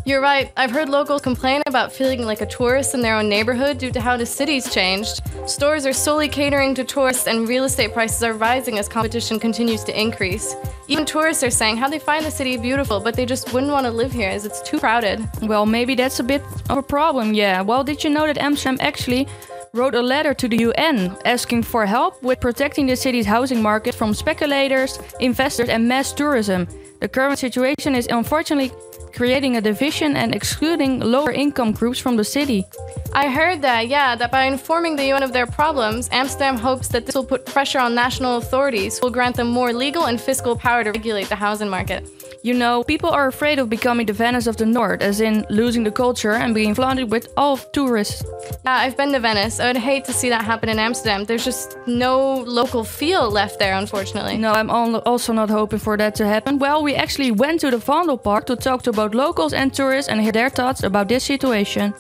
You're 0.07 0.21
right. 0.21 0.51
I've 0.55 0.69
heard 0.69 0.87
locals 0.87 1.23
complain 1.23 1.63
about 1.65 1.91
feeling 1.91 2.21
like 2.27 2.41
a 2.41 2.45
tourist 2.45 2.93
in 2.93 3.01
their 3.01 3.15
own 3.15 3.27
neighborhood 3.27 3.79
due 3.79 3.89
to 3.89 3.99
how 3.99 4.15
the 4.15 4.25
city's 4.25 4.71
changed. 4.71 5.19
Stores 5.47 5.83
are 5.87 5.93
solely 5.93 6.29
catering 6.29 6.75
to 6.75 6.83
tourists, 6.83 7.25
and 7.25 7.47
real 7.47 7.63
estate 7.63 7.91
prices 7.91 8.21
are 8.21 8.33
rising 8.33 8.77
as 8.77 8.87
competition 8.87 9.39
continues 9.39 9.83
to 9.83 9.99
increase. 9.99 10.55
Even 10.87 11.05
tourists 11.05 11.41
are 11.41 11.49
saying 11.49 11.77
how 11.77 11.89
they 11.89 11.97
find 11.97 12.23
the 12.23 12.29
city 12.29 12.55
beautiful, 12.55 12.99
but 12.99 13.15
they 13.15 13.25
just 13.25 13.51
wouldn't 13.51 13.71
want 13.71 13.87
to 13.87 13.91
live 13.91 14.11
here 14.11 14.29
as 14.29 14.45
it's 14.45 14.61
too 14.61 14.79
crowded. 14.79 15.27
Well, 15.41 15.65
maybe 15.65 15.95
that's 15.95 16.19
a 16.19 16.23
bit 16.23 16.43
of 16.69 16.77
a 16.77 16.83
problem, 16.83 17.33
yeah. 17.33 17.61
Well, 17.61 17.83
did 17.83 18.03
you 18.03 18.11
know 18.11 18.27
that 18.27 18.37
Amsterdam 18.37 18.77
actually 18.81 19.27
wrote 19.73 19.95
a 19.95 20.03
letter 20.03 20.35
to 20.35 20.47
the 20.47 20.57
UN 20.57 21.17
asking 21.25 21.63
for 21.63 21.87
help 21.87 22.21
with 22.21 22.39
protecting 22.39 22.85
the 22.85 22.95
city's 22.95 23.25
housing 23.25 23.59
market 23.59 23.95
from 23.95 24.13
speculators, 24.13 24.99
investors, 25.19 25.69
and 25.69 25.87
mass 25.87 26.13
tourism? 26.13 26.67
The 27.01 27.09
current 27.09 27.39
situation 27.39 27.95
is 27.95 28.07
unfortunately 28.07 28.71
creating 29.15 29.55
a 29.57 29.61
division 29.61 30.17
and 30.17 30.35
excluding 30.35 30.99
lower 30.99 31.31
income 31.31 31.71
groups 31.71 31.99
from 31.99 32.17
the 32.17 32.23
city. 32.23 32.65
I 33.13 33.29
heard 33.29 33.61
that, 33.61 33.87
yeah, 33.87 34.15
that 34.15 34.31
by 34.31 34.43
informing 34.43 34.95
the 34.95 35.05
UN 35.05 35.23
of 35.23 35.31
their 35.31 35.47
problems, 35.47 36.09
Amsterdam 36.11 36.57
hopes 36.57 36.89
that 36.89 37.05
this 37.05 37.15
will 37.15 37.25
put 37.25 37.45
pressure 37.45 37.79
on 37.79 37.95
national 37.95 38.37
authorities 38.37 38.99
who 38.99 39.05
will 39.05 39.13
grant 39.13 39.35
them 39.37 39.47
more 39.47 39.71
legal 39.71 40.05
and 40.05 40.19
fiscal 40.19 40.55
power 40.55 40.83
to 40.83 40.91
regulate 40.91 41.29
the 41.29 41.35
housing 41.35 41.69
market. 41.69 42.14
You 42.45 42.53
know, 42.53 42.83
people 42.83 43.09
are 43.09 43.25
afraid 43.25 43.57
of 43.57 43.71
becoming 43.71 44.05
the 44.05 44.13
Venice 44.13 44.45
of 44.45 44.55
the 44.55 44.67
North, 44.67 45.01
as 45.01 45.19
in 45.19 45.47
losing 45.49 45.83
the 45.83 45.89
culture 45.89 46.33
and 46.33 46.53
being 46.53 46.75
flooded 46.75 47.09
with 47.09 47.33
all 47.35 47.57
tourists. 47.57 48.23
Yeah, 48.63 48.75
I've 48.85 48.95
been 48.95 49.11
to 49.13 49.19
Venice. 49.19 49.59
I 49.59 49.65
would 49.65 49.77
hate 49.77 50.05
to 50.05 50.13
see 50.13 50.29
that 50.29 50.45
happen 50.45 50.69
in 50.69 50.77
Amsterdam. 50.77 51.25
There's 51.25 51.43
just 51.43 51.75
no 51.87 52.43
local 52.45 52.83
feel 52.83 53.31
left 53.31 53.57
there, 53.57 53.73
unfortunately. 53.73 54.37
No, 54.37 54.51
I'm 54.51 54.69
also 54.69 55.33
not 55.33 55.49
hoping 55.49 55.79
for 55.79 55.97
that 55.97 56.13
to 56.17 56.27
happen. 56.27 56.59
Well, 56.59 56.83
we 56.83 56.93
actually 56.93 57.31
went 57.31 57.61
to 57.61 57.71
the 57.71 57.77
Vondelpark 57.77 58.45
to 58.45 58.55
talk 58.55 58.83
to 58.83 58.91
both 58.91 59.15
locals 59.15 59.51
and 59.51 59.73
tourists 59.73 60.07
and 60.07 60.21
hear 60.21 60.31
their 60.31 60.51
thoughts 60.51 60.83
about 60.83 61.07
this 61.07 61.23
situation. 61.23 61.95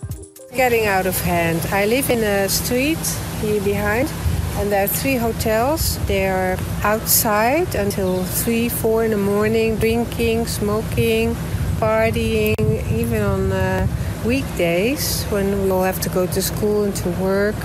Getting 0.53 0.85
out 0.85 1.07
of 1.07 1.19
hand. 1.21 1.59
I 1.71 1.87
live 1.87 2.11
in 2.11 2.23
a 2.23 2.47
street 2.49 3.03
here 3.41 3.61
behind, 3.61 4.09
and 4.57 4.71
there 4.71 4.83
are 4.83 4.87
three 4.87 5.15
hotels. 5.15 5.97
They 6.05 6.27
are 6.27 6.57
outside 6.83 7.75
until 7.75 8.23
three, 8.23 8.69
four 8.69 9.03
in 9.03 9.11
the 9.11 9.17
morning, 9.17 9.75
drinking, 9.77 10.47
smoking, 10.47 11.35
partying, 11.79 12.55
even 12.91 13.21
on 13.21 13.51
uh, 13.51 13.87
weekdays 14.25 15.23
when 15.25 15.63
we 15.63 15.69
all 15.69 15.83
have 15.83 15.99
to 16.01 16.09
go 16.09 16.25
to 16.25 16.41
school 16.41 16.83
and 16.83 16.95
to 16.95 17.09
work. 17.21 17.55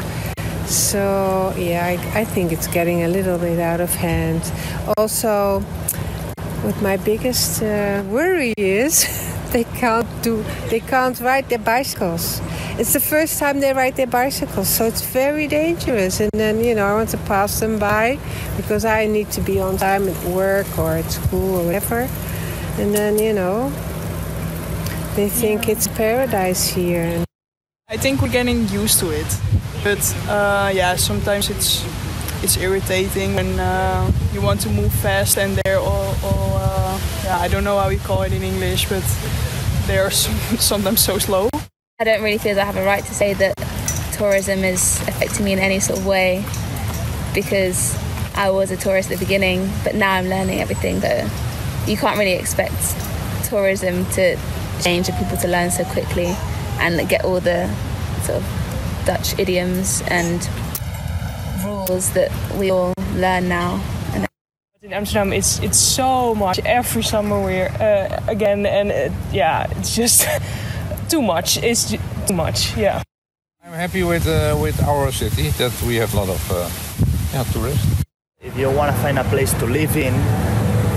So, 0.66 1.52
yeah, 1.56 1.84
I, 1.84 2.20
I 2.20 2.24
think 2.24 2.52
it's 2.52 2.66
getting 2.66 3.02
a 3.02 3.08
little 3.08 3.38
bit 3.38 3.58
out 3.58 3.80
of 3.80 3.94
hand. 3.94 4.42
Also, 4.96 5.60
what 6.62 6.80
my 6.82 6.96
biggest 6.96 7.62
uh, 7.62 8.02
worry 8.08 8.52
is 8.56 9.06
they 9.52 9.64
can't 9.64 10.06
do 10.22 10.44
they 10.68 10.80
can't 10.80 11.18
ride 11.20 11.48
their 11.48 11.58
bicycles 11.58 12.40
it's 12.78 12.92
the 12.92 13.00
first 13.00 13.38
time 13.38 13.60
they 13.60 13.72
ride 13.72 13.96
their 13.96 14.06
bicycles 14.06 14.68
so 14.68 14.86
it's 14.86 15.02
very 15.02 15.46
dangerous. 15.46 16.20
And 16.20 16.30
then 16.32 16.62
you 16.64 16.74
know 16.74 16.86
i 16.86 16.94
want 16.94 17.10
to 17.10 17.18
pass 17.18 17.60
them 17.60 17.78
by 17.78 18.18
because 18.56 18.84
i 18.84 19.06
need 19.06 19.30
to 19.32 19.40
be 19.40 19.60
on 19.60 19.76
time 19.76 20.08
at 20.08 20.24
work 20.24 20.66
or 20.78 20.96
at 20.96 21.10
school 21.10 21.60
or 21.60 21.64
whatever. 21.66 22.08
And 22.78 22.94
then 22.94 23.18
you 23.18 23.32
know 23.32 23.70
they 25.16 25.28
think 25.28 25.68
it's 25.68 25.88
paradise 25.88 26.68
here. 26.68 27.24
I 27.88 27.96
think 27.96 28.22
we're 28.22 28.28
getting 28.28 28.68
used 28.68 29.00
to 29.00 29.10
it. 29.10 29.26
But 29.82 30.02
uh, 30.28 30.70
yeah 30.72 30.96
sometimes 30.96 31.50
it's 31.50 31.84
it's 32.42 32.56
irritating 32.56 33.34
when 33.34 33.60
uh, 33.60 34.10
you 34.32 34.40
want 34.40 34.60
to 34.62 34.70
move 34.70 34.92
fast 34.92 35.36
and 35.36 35.56
they're 35.58 35.78
all, 35.78 36.14
all 36.24 36.56
uh, 36.56 36.98
yeah, 37.24 37.38
I 37.38 37.48
don't 37.48 37.64
know 37.64 37.78
how 37.78 37.88
we 37.88 37.96
call 37.96 38.22
it 38.22 38.32
in 38.32 38.42
English, 38.42 38.88
but 38.88 39.04
they're 39.86 40.10
sometimes 40.58 41.00
so 41.00 41.18
slow. 41.18 41.50
I 42.00 42.04
don't 42.04 42.22
really 42.22 42.38
feel 42.38 42.54
that 42.54 42.62
I 42.62 42.64
have 42.64 42.78
a 42.78 42.86
right 42.86 43.04
to 43.04 43.14
say 43.14 43.34
that 43.34 43.58
tourism 44.14 44.64
is 44.64 44.98
affecting 45.06 45.44
me 45.44 45.52
in 45.52 45.58
any 45.58 45.80
sort 45.80 45.98
of 45.98 46.06
way 46.06 46.42
because 47.34 47.94
I 48.34 48.48
was 48.48 48.70
a 48.70 48.76
tourist 48.78 49.10
at 49.10 49.18
the 49.18 49.24
beginning, 49.26 49.70
but 49.84 49.94
now 49.94 50.12
I'm 50.14 50.26
learning 50.26 50.62
everything 50.62 51.00
that 51.00 51.30
you 51.86 51.98
can't 51.98 52.18
really 52.18 52.32
expect 52.32 52.72
tourism 53.44 54.06
to 54.12 54.38
change 54.82 55.10
and 55.10 55.18
people 55.18 55.36
to 55.36 55.48
learn 55.48 55.70
so 55.70 55.84
quickly 55.84 56.34
and 56.78 57.06
get 57.06 57.22
all 57.22 57.38
the 57.38 57.68
sort 58.22 58.38
of 58.38 59.02
Dutch 59.04 59.38
idioms 59.38 60.02
and 60.06 60.48
rules 61.62 62.14
that 62.14 62.32
we 62.56 62.70
all 62.70 62.94
learn 63.16 63.46
now. 63.46 63.78
In 64.80 64.94
Amsterdam, 64.94 65.34
it's 65.34 65.58
it's 65.58 65.78
so 65.78 66.34
much. 66.34 66.60
Every 66.60 67.02
summer 67.02 67.38
we're 67.38 67.68
uh, 67.68 68.24
again, 68.26 68.64
and 68.64 68.90
uh, 68.90 69.14
yeah, 69.30 69.66
it's 69.72 69.94
just 69.94 70.26
too 71.10 71.20
much. 71.20 71.58
It's 71.58 71.90
too 72.26 72.34
much. 72.34 72.76
Yeah. 72.76 73.02
I'm 73.64 73.72
happy 73.72 74.02
with 74.02 74.26
uh, 74.26 74.56
with 74.62 74.80
our 74.82 75.12
city 75.12 75.50
that 75.58 75.74
we 75.82 75.96
have 75.96 76.14
a 76.14 76.16
lot 76.16 76.28
of 76.28 76.42
uh, 76.50 76.70
yeah, 77.34 77.44
tourists. 77.52 78.04
If 78.40 78.56
you 78.56 78.70
want 78.70 78.94
to 78.94 79.02
find 79.02 79.18
a 79.18 79.24
place 79.24 79.52
to 79.54 79.66
live 79.66 79.96
in, 79.96 80.14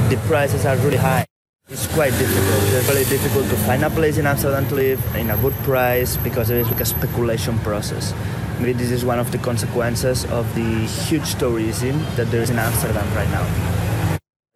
the 0.10 0.18
prices 0.28 0.66
are 0.66 0.78
really 0.78 0.98
high. 0.98 1.26
It's 1.70 1.88
quite 1.88 2.12
difficult. 2.12 2.64
It's 2.74 2.86
very 2.86 3.06
difficult 3.06 3.50
to 3.50 3.58
find 3.66 3.84
a 3.84 3.90
place 3.90 4.18
in 4.18 4.28
Amsterdam 4.28 4.68
to 4.70 4.76
live 4.76 5.02
in 5.16 5.30
a 5.30 5.38
good 5.38 5.54
price 5.66 6.18
because 6.18 6.50
it 6.50 6.58
is 6.58 6.70
like 6.70 6.82
a 6.82 6.86
speculation 6.86 7.58
process. 7.60 8.14
Maybe 8.60 8.74
this 8.74 8.92
is 8.92 9.04
one 9.04 9.20
of 9.20 9.32
the 9.32 9.40
consequences 9.40 10.26
of 10.26 10.46
the 10.56 10.86
huge 11.10 11.36
tourism 11.36 12.00
that 12.16 12.30
there 12.32 12.42
is 12.42 12.50
in 12.50 12.60
Amsterdam 12.60 13.08
right 13.16 13.30
now. 13.30 13.83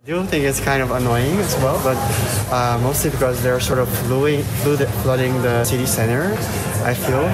I 0.07 0.09
do 0.09 0.23
think 0.23 0.45
it's 0.45 0.61
kind 0.61 0.81
of 0.81 0.91
annoying 0.91 1.37
as 1.39 1.53
well, 1.57 1.77
but 1.83 1.97
uh, 2.49 2.79
mostly 2.81 3.09
because 3.09 3.43
they're 3.43 3.59
sort 3.59 3.77
of 3.77 3.89
flooding, 4.07 4.41
flooding 5.03 5.33
the 5.41 5.65
city 5.65 5.85
center, 5.85 6.31
I 6.85 6.93
feel. 6.93 7.25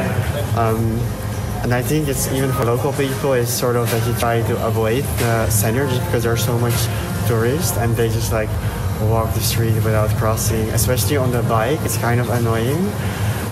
Um, 0.58 0.98
and 1.62 1.72
I 1.72 1.84
think 1.84 2.08
it's 2.08 2.32
even 2.32 2.52
for 2.52 2.66
local 2.66 2.92
people, 2.94 3.34
it's 3.34 3.52
sort 3.52 3.76
of 3.76 3.92
that 3.92 4.08
you 4.08 4.16
try 4.16 4.42
to 4.42 4.66
avoid 4.66 5.04
the 5.20 5.48
center 5.52 5.86
just 5.86 6.04
because 6.06 6.24
there's 6.24 6.44
so 6.44 6.58
much 6.58 6.74
tourists 7.28 7.78
and 7.78 7.96
they 7.96 8.10
just 8.10 8.34
like 8.34 8.50
walk 9.02 9.32
the 9.36 9.40
street 9.40 9.76
without 9.86 10.10
crossing, 10.18 10.68
especially 10.70 11.18
on 11.18 11.30
the 11.30 11.44
bike. 11.44 11.78
It's 11.84 12.00
kind 12.00 12.20
of 12.20 12.28
annoying 12.32 12.88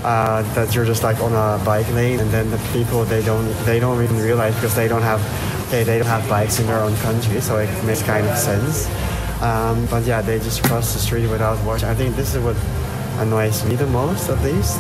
uh, 0.03 0.41
that 0.55 0.73
you're 0.73 0.85
just 0.85 1.03
like 1.03 1.19
on 1.19 1.33
a 1.33 1.63
bike 1.63 1.87
lane, 1.93 2.21
and 2.21 2.31
then 2.31 2.49
the 2.49 2.57
people 2.73 3.05
they 3.05 3.21
don't 3.21 3.45
they 3.65 3.79
don't 3.79 4.03
even 4.03 4.17
realize 4.17 4.55
because 4.55 4.73
they 4.73 4.87
don't 4.87 5.03
have 5.03 5.21
okay 5.67 5.83
they 5.83 5.99
don't 5.99 6.07
have 6.07 6.27
bikes 6.27 6.59
in 6.59 6.65
their 6.65 6.79
own 6.79 6.95
country, 6.97 7.39
so 7.39 7.59
it 7.59 7.69
makes 7.85 8.01
kind 8.01 8.25
of 8.25 8.35
sense. 8.35 8.89
Um, 9.41 9.86
but 9.88 10.03
yeah, 10.05 10.21
they 10.21 10.38
just 10.39 10.63
cross 10.63 10.93
the 10.93 11.00
street 11.00 11.27
without 11.27 11.63
watching. 11.65 11.89
I 11.89 11.95
think 11.95 12.15
this 12.15 12.36
is 12.36 12.43
what 12.43 12.55
annoys 13.19 13.65
me 13.65 13.75
the 13.75 13.88
most, 13.88 14.29
at 14.29 14.41
least. 14.43 14.79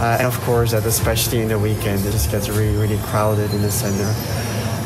Uh, 0.00 0.16
and 0.18 0.26
of 0.26 0.38
course, 0.40 0.72
that 0.72 0.84
especially 0.84 1.40
in 1.40 1.48
the 1.48 1.58
weekend, 1.58 2.04
it 2.04 2.10
just 2.10 2.30
gets 2.30 2.48
really, 2.48 2.76
really 2.76 2.98
crowded 3.04 3.52
in 3.54 3.62
the 3.62 3.70
center. 3.70 4.12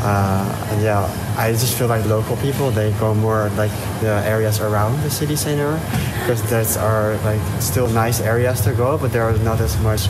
Uh, 0.03 0.69
and 0.71 0.83
yeah, 0.83 1.09
I 1.39 1.53
just 1.53 1.77
feel 1.79 1.89
like 1.89 2.05
local 2.05 2.37
people 2.37 2.71
they 2.71 2.93
go 3.01 3.15
more 3.15 3.49
like 3.57 3.73
the 4.01 4.23
areas 4.25 4.61
around 4.61 5.03
the 5.03 5.11
city 5.11 5.35
center 5.35 5.81
because 6.21 6.43
those 6.51 6.77
are 6.77 7.17
like 7.25 7.41
still 7.63 7.89
nice 7.89 8.21
areas 8.21 8.61
to 8.63 8.75
go, 8.75 8.99
but 8.99 9.13
there 9.13 9.23
are 9.23 9.37
not 9.39 9.61
as 9.61 9.81
much 9.81 10.07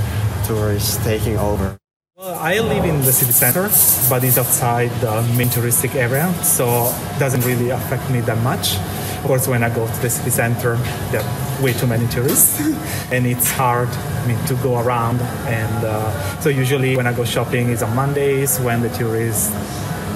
tourists 0.46 0.96
taking 1.04 1.38
over. 1.38 1.78
Well, 2.16 2.34
I 2.34 2.58
live 2.58 2.84
in 2.84 3.00
the 3.02 3.12
city 3.12 3.32
center, 3.32 3.68
but 4.10 4.24
it's 4.24 4.38
outside 4.38 4.90
the 5.00 5.22
main 5.36 5.48
touristic 5.48 5.94
area, 5.94 6.32
so 6.42 6.92
it 7.14 7.18
doesn't 7.18 7.44
really 7.44 7.70
affect 7.70 8.10
me 8.10 8.20
that 8.20 8.42
much. 8.42 8.76
Of 9.16 9.24
course, 9.24 9.48
when 9.48 9.62
I 9.62 9.74
go 9.74 9.86
to 9.86 10.00
the 10.00 10.10
city 10.10 10.30
center, 10.30 10.76
there 11.10 11.20
are 11.20 11.62
way 11.62 11.72
too 11.72 11.86
many 11.86 12.06
tourists, 12.08 12.60
and 13.12 13.26
it's 13.26 13.50
hard 13.50 13.88
I 13.88 14.26
mean, 14.26 14.38
to 14.46 14.54
go 14.62 14.78
around. 14.78 15.20
And 15.46 15.84
uh, 15.84 16.40
so 16.40 16.48
usually 16.48 16.96
when 16.96 17.06
I 17.06 17.12
go 17.12 17.24
shopping, 17.24 17.70
it's 17.70 17.82
on 17.82 17.94
Mondays 17.94 18.58
when 18.60 18.82
the 18.82 18.90
tourists 18.90 19.52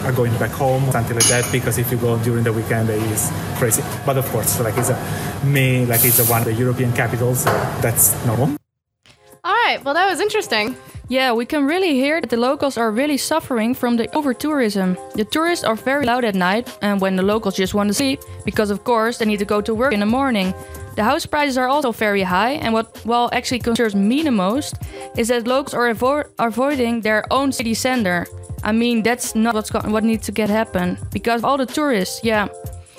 are 0.04 0.12
going 0.12 0.37
back 0.38 0.50
home, 0.50 0.90
something 0.92 1.14
like 1.16 1.28
that. 1.28 1.50
Because 1.52 1.78
if 1.78 1.90
you 1.90 1.99
go 1.99 2.19
during 2.23 2.45
the 2.45 2.52
weekend, 2.52 2.90
it's 2.90 3.30
crazy. 3.59 3.83
But 4.07 4.16
of 4.19 4.26
course, 4.30 4.61
like 4.61 4.76
it's 4.78 4.90
a 4.90 4.97
me, 5.45 5.87
like 5.87 6.04
it's 6.04 6.19
a 6.19 6.25
one 6.30 6.40
of 6.42 6.47
the 6.47 6.54
European 6.54 6.92
capitals, 6.92 7.40
so 7.45 7.50
that's 7.80 8.14
normal. 8.26 8.57
All 9.45 9.54
right. 9.66 9.83
Well, 9.85 9.95
that 9.95 10.09
was 10.09 10.21
interesting. 10.21 10.76
Yeah, 11.10 11.32
we 11.32 11.44
can 11.44 11.66
really 11.66 11.94
hear 11.94 12.20
that 12.20 12.30
the 12.30 12.36
locals 12.36 12.78
are 12.78 12.92
really 12.92 13.16
suffering 13.16 13.74
from 13.74 13.96
the 13.96 14.06
over 14.14 14.32
tourism. 14.32 14.96
The 15.16 15.24
tourists 15.24 15.64
are 15.64 15.74
very 15.74 16.06
loud 16.06 16.24
at 16.24 16.36
night, 16.36 16.78
and 16.82 17.00
when 17.00 17.16
the 17.16 17.22
locals 17.24 17.56
just 17.56 17.74
want 17.74 17.88
to 17.88 17.94
sleep, 17.94 18.20
because 18.44 18.70
of 18.70 18.84
course 18.84 19.18
they 19.18 19.24
need 19.24 19.40
to 19.40 19.44
go 19.44 19.60
to 19.60 19.74
work 19.74 19.92
in 19.92 19.98
the 19.98 20.06
morning. 20.06 20.54
The 20.94 21.02
house 21.02 21.26
prices 21.26 21.58
are 21.58 21.66
also 21.66 21.90
very 21.90 22.22
high, 22.22 22.52
and 22.62 22.72
what 22.72 23.04
well 23.04 23.28
actually 23.32 23.58
concerns 23.58 23.96
me 23.96 24.22
the 24.22 24.30
most 24.30 24.76
is 25.16 25.26
that 25.28 25.48
locals 25.48 25.74
are 25.74 25.92
avo 25.92 26.26
avoiding 26.38 27.00
their 27.00 27.24
own 27.32 27.50
city 27.50 27.74
center. 27.74 28.24
I 28.62 28.70
mean, 28.70 29.02
that's 29.02 29.34
not 29.34 29.54
what's 29.54 29.72
what 29.72 30.04
needs 30.04 30.26
to 30.26 30.32
get 30.32 30.48
happen 30.48 30.96
because 31.12 31.42
all 31.42 31.58
the 31.58 31.66
tourists. 31.66 32.20
Yeah, 32.22 32.46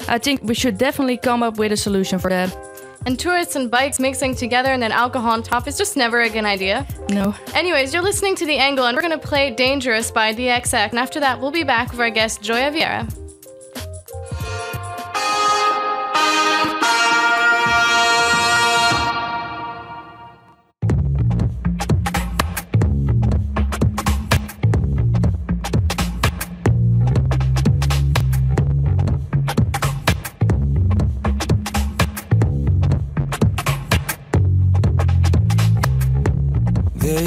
I 0.09 0.17
think 0.17 0.43
we 0.43 0.53
should 0.53 0.77
definitely 0.77 1.15
come 1.15 1.43
up 1.43 1.57
with 1.57 1.71
a 1.71 1.77
solution 1.77 2.19
for 2.19 2.29
that. 2.29 2.70
And 3.05 3.20
tourists 3.20 3.55
and 3.55 3.70
bikes 3.70 4.00
mixing 4.00 4.36
together 4.36 4.70
and 4.70 4.81
then 4.81 4.91
alcohol 4.91 5.31
on 5.31 5.43
top 5.43 5.67
is 5.67 5.77
just 5.77 5.98
never 5.98 6.22
a 6.22 6.29
good 6.29 6.46
idea. 6.46 6.86
No. 7.10 7.36
Anyways, 7.53 7.93
you're 7.93 8.03
listening 8.03 8.36
to 8.36 8.46
The 8.46 8.58
Angle 8.58 8.86
and 8.86 8.96
we're 8.96 9.01
to 9.10 9.17
play 9.17 9.50
Dangerous 9.50 10.12
by 10.12 10.34
The 10.34 10.48
XX. 10.48 10.89
And 10.89 11.00
after 11.00 11.20
that, 11.20 11.39
we'll 11.39 11.51
be 11.51 11.63
back 11.63 11.91
with 11.91 12.00
our 12.00 12.10
guest, 12.10 12.41
Joya 12.41 12.72
Vieira. 12.72 13.20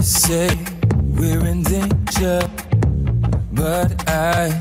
Say 0.05 0.51
we're 1.17 1.47
in 1.47 1.63
danger, 1.63 2.41
but 3.53 4.07
I 4.07 4.53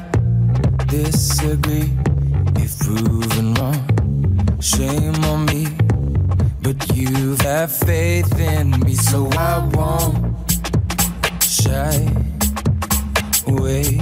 disagree. 0.87 1.91
If 2.55 2.79
proven 2.79 3.53
wrong, 3.55 4.57
shame 4.61 5.21
on 5.25 5.45
me. 5.45 5.67
But 6.61 6.95
you 6.95 7.35
have 7.41 7.75
faith 7.75 8.39
in 8.39 8.79
me, 8.79 8.95
so 8.95 9.27
I 9.33 9.69
won't 9.73 10.17
shy 11.43 12.07
away. 13.45 13.99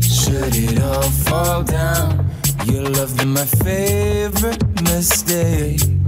Should 0.00 0.56
it 0.56 0.82
all 0.82 1.10
fall 1.28 1.62
down, 1.62 2.28
your 2.64 2.88
love 2.88 3.16
be 3.16 3.24
my 3.24 3.44
favorite 3.44 4.64
mistake. 4.82 5.99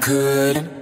Couldn't. 0.00 0.79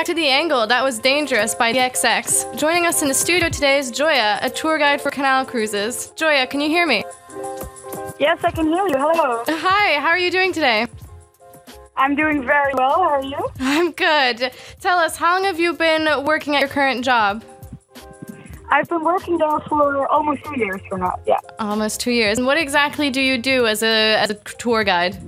Back 0.00 0.06
to 0.06 0.14
The 0.14 0.28
Angle. 0.28 0.66
That 0.66 0.82
was 0.82 0.98
Dangerous 0.98 1.54
by 1.54 1.72
The 1.72 1.80
XX. 1.80 2.56
Joining 2.56 2.86
us 2.86 3.02
in 3.02 3.08
the 3.08 3.12
studio 3.12 3.50
today 3.50 3.78
is 3.78 3.90
Joya, 3.90 4.38
a 4.40 4.48
tour 4.48 4.78
guide 4.78 4.98
for 4.98 5.10
canal 5.10 5.44
cruises. 5.44 6.10
Joya, 6.16 6.46
can 6.46 6.62
you 6.62 6.70
hear 6.70 6.86
me? 6.86 7.04
Yes, 8.18 8.42
I 8.42 8.50
can 8.50 8.68
hear 8.68 8.88
you. 8.88 8.96
Hello. 8.96 9.44
Hi, 9.46 10.00
how 10.00 10.06
are 10.06 10.18
you 10.18 10.30
doing 10.30 10.54
today? 10.54 10.86
I'm 11.98 12.16
doing 12.16 12.42
very 12.46 12.72
well. 12.72 12.94
How 12.94 13.10
are 13.10 13.22
you? 13.22 13.46
I'm 13.60 13.92
good. 13.92 14.52
Tell 14.80 14.96
us, 14.96 15.18
how 15.18 15.34
long 15.34 15.44
have 15.44 15.60
you 15.60 15.74
been 15.74 16.24
working 16.24 16.56
at 16.56 16.60
your 16.60 16.70
current 16.70 17.04
job? 17.04 17.44
I've 18.70 18.88
been 18.88 19.04
working 19.04 19.36
there 19.36 19.60
for 19.68 20.08
almost 20.08 20.42
two 20.44 20.58
years 20.58 20.80
for 20.88 20.96
now. 20.96 21.20
Yeah. 21.26 21.40
Almost 21.58 22.00
two 22.00 22.12
years. 22.12 22.38
And 22.38 22.46
what 22.46 22.56
exactly 22.56 23.10
do 23.10 23.20
you 23.20 23.36
do 23.36 23.66
as 23.66 23.82
a, 23.82 24.16
as 24.16 24.30
a 24.30 24.34
tour 24.34 24.82
guide? 24.82 25.18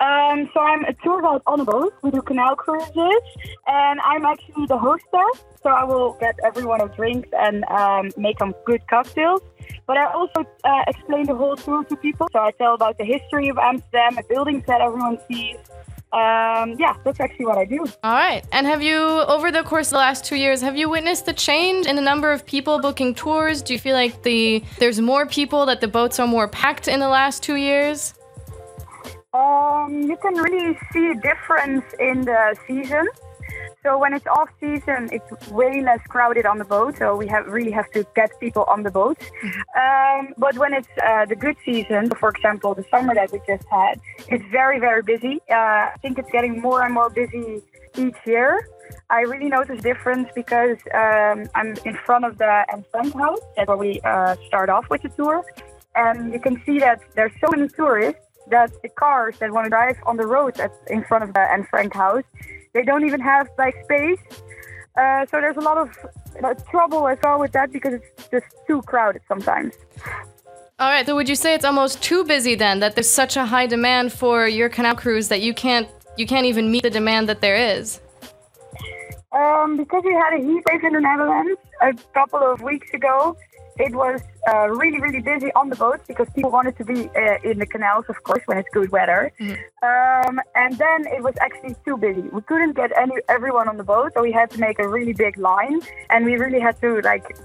Um, 0.00 0.48
so 0.54 0.60
I'm 0.60 0.84
a 0.84 0.92
tour 0.92 1.20
guide 1.20 1.40
on 1.46 1.60
a 1.60 1.64
boat. 1.64 1.92
We 2.02 2.10
do 2.10 2.22
canal 2.22 2.54
cruises, 2.54 3.22
and 3.66 4.00
I'm 4.00 4.24
actually 4.24 4.66
the 4.66 4.78
hostess. 4.78 5.44
So 5.62 5.70
I 5.70 5.82
will 5.84 6.16
get 6.20 6.36
everyone 6.44 6.80
a 6.80 6.88
drink 6.88 7.26
and 7.32 7.64
um, 7.64 8.10
make 8.16 8.38
them 8.38 8.54
good 8.64 8.86
cocktails. 8.88 9.42
But 9.86 9.96
I 9.96 10.04
also 10.12 10.46
uh, 10.64 10.84
explain 10.86 11.26
the 11.26 11.34
whole 11.34 11.56
tour 11.56 11.82
to 11.84 11.96
people. 11.96 12.28
So 12.32 12.38
I 12.38 12.52
tell 12.52 12.74
about 12.74 12.96
the 12.98 13.04
history 13.04 13.48
of 13.48 13.58
Amsterdam, 13.58 14.14
the 14.14 14.22
buildings 14.28 14.64
that 14.66 14.80
everyone 14.80 15.18
sees. 15.30 15.56
Um, 16.10 16.76
yeah, 16.78 16.94
that's 17.04 17.20
actually 17.20 17.44
what 17.46 17.58
I 17.58 17.66
do. 17.66 17.84
All 18.02 18.14
right. 18.14 18.42
And 18.52 18.66
have 18.66 18.82
you, 18.82 18.96
over 18.96 19.50
the 19.50 19.62
course 19.62 19.88
of 19.88 19.92
the 19.92 19.98
last 19.98 20.24
two 20.24 20.36
years, 20.36 20.62
have 20.62 20.76
you 20.76 20.88
witnessed 20.88 21.26
the 21.26 21.34
change 21.34 21.86
in 21.86 21.96
the 21.96 22.02
number 22.02 22.32
of 22.32 22.46
people 22.46 22.80
booking 22.80 23.14
tours? 23.14 23.60
Do 23.60 23.74
you 23.74 23.78
feel 23.78 23.94
like 23.94 24.22
the 24.22 24.64
there's 24.78 25.00
more 25.00 25.26
people, 25.26 25.66
that 25.66 25.80
the 25.80 25.88
boats 25.88 26.18
are 26.18 26.26
more 26.26 26.48
packed 26.48 26.88
in 26.88 27.00
the 27.00 27.08
last 27.08 27.42
two 27.42 27.56
years? 27.56 28.14
Um, 29.38 30.02
you 30.02 30.16
can 30.16 30.34
really 30.34 30.76
see 30.92 31.06
a 31.10 31.14
difference 31.14 31.84
in 32.00 32.22
the 32.22 32.56
season. 32.66 33.06
So 33.82 33.96
when 33.96 34.12
it's 34.12 34.26
off 34.26 34.50
season, 34.60 35.08
it's 35.12 35.30
way 35.48 35.82
less 35.82 36.00
crowded 36.08 36.44
on 36.44 36.58
the 36.58 36.64
boat. 36.64 36.96
So 36.98 37.14
we 37.14 37.26
have 37.28 37.46
really 37.46 37.70
have 37.70 37.90
to 37.92 38.04
get 38.16 38.30
people 38.40 38.64
on 38.74 38.82
the 38.82 38.90
boat. 38.90 39.18
Um, 39.82 40.34
but 40.36 40.58
when 40.58 40.72
it's 40.74 40.88
uh, 41.08 41.24
the 41.26 41.36
good 41.36 41.56
season, 41.64 42.10
for 42.20 42.30
example, 42.30 42.74
the 42.74 42.84
summer 42.90 43.14
that 43.14 43.30
we 43.30 43.40
just 43.46 43.66
had, 43.70 44.00
it's 44.28 44.44
very 44.50 44.80
very 44.80 45.02
busy. 45.02 45.40
Uh, 45.50 45.94
I 45.94 45.96
think 46.02 46.18
it's 46.18 46.30
getting 46.32 46.60
more 46.60 46.82
and 46.84 46.92
more 46.92 47.10
busy 47.10 47.62
each 47.96 48.20
year. 48.26 48.68
I 49.10 49.20
really 49.20 49.48
notice 49.48 49.80
difference 49.82 50.28
because 50.34 50.78
um, 51.02 51.38
I'm 51.54 51.70
in 51.84 51.96
front 52.06 52.24
of 52.24 52.38
the 52.38 52.64
Frank 52.90 53.14
house. 53.14 53.44
That's 53.56 53.68
where 53.68 53.76
we 53.76 54.00
uh, 54.00 54.34
start 54.48 54.68
off 54.68 54.86
with 54.90 55.02
the 55.02 55.10
tour, 55.10 55.44
and 55.94 56.32
you 56.32 56.40
can 56.40 56.60
see 56.66 56.78
that 56.80 57.00
there's 57.14 57.32
so 57.42 57.48
many 57.54 57.68
tourists 57.68 58.27
that 58.50 58.70
the 58.82 58.88
cars 58.88 59.36
that 59.38 59.52
want 59.52 59.66
to 59.66 59.70
drive 59.70 59.96
on 60.06 60.16
the 60.16 60.26
road 60.26 60.58
at, 60.60 60.72
in 60.88 61.04
front 61.04 61.24
of 61.24 61.32
the 61.32 61.40
Anne 61.40 61.66
Frank 61.70 61.94
house, 61.94 62.24
they 62.74 62.82
don't 62.82 63.04
even 63.04 63.20
have 63.20 63.48
like 63.58 63.74
space. 63.84 64.20
Uh, 64.96 65.26
so 65.26 65.40
there's 65.40 65.56
a 65.56 65.60
lot 65.60 65.78
of 65.78 65.96
uh, 66.42 66.54
trouble 66.70 67.06
as 67.08 67.18
well 67.22 67.38
with 67.38 67.52
that 67.52 67.72
because 67.72 67.94
it's 67.94 68.28
just 68.28 68.46
too 68.66 68.82
crowded 68.82 69.22
sometimes. 69.28 69.74
All 70.80 70.90
right. 70.90 71.06
So 71.06 71.14
would 71.16 71.28
you 71.28 71.34
say 71.34 71.54
it's 71.54 71.64
almost 71.64 72.02
too 72.02 72.24
busy 72.24 72.54
then? 72.54 72.80
That 72.80 72.94
there's 72.94 73.10
such 73.10 73.36
a 73.36 73.44
high 73.44 73.66
demand 73.66 74.12
for 74.12 74.46
your 74.46 74.68
canal 74.68 74.94
cruise 74.94 75.28
that 75.28 75.40
you 75.40 75.52
can't 75.52 75.88
you 76.16 76.26
can't 76.26 76.46
even 76.46 76.70
meet 76.70 76.82
the 76.82 76.90
demand 76.90 77.28
that 77.28 77.40
there 77.40 77.56
is. 77.56 78.00
Um, 79.32 79.76
because 79.76 80.02
we 80.04 80.12
had 80.14 80.34
a 80.34 80.38
heat 80.38 80.64
wave 80.70 80.82
in 80.82 80.92
the 80.94 81.00
Netherlands 81.00 81.60
a 81.80 81.94
couple 82.14 82.40
of 82.40 82.60
weeks 82.62 82.92
ago, 82.92 83.36
it 83.78 83.94
was 83.94 84.20
uh, 84.48 84.68
really, 84.68 85.00
really 85.00 85.20
busy 85.20 85.52
on 85.54 85.68
the 85.68 85.76
boats 85.76 86.04
because 86.08 86.28
people 86.34 86.50
wanted 86.50 86.76
to 86.78 86.84
be 86.84 87.08
uh, 87.10 87.50
in 87.50 87.58
the 87.58 87.66
canals, 87.66 88.04
of 88.08 88.22
course, 88.22 88.42
when 88.46 88.56
it's 88.58 88.68
good 88.72 88.90
weather. 88.90 89.32
Um, 89.82 90.40
and 90.54 90.76
then 90.78 91.06
it 91.06 91.22
was 91.22 91.34
actually 91.40 91.76
too 91.84 91.96
busy. 91.96 92.22
We 92.22 92.42
couldn't 92.42 92.74
get 92.74 92.90
any 92.96 93.14
everyone 93.28 93.68
on 93.68 93.76
the 93.76 93.84
boat, 93.84 94.12
so 94.14 94.22
we 94.22 94.32
had 94.32 94.50
to 94.52 94.60
make 94.60 94.78
a 94.78 94.88
really 94.88 95.12
big 95.12 95.36
line, 95.38 95.80
and 96.10 96.24
we 96.24 96.36
really 96.36 96.60
had 96.60 96.80
to 96.80 97.00
like 97.02 97.36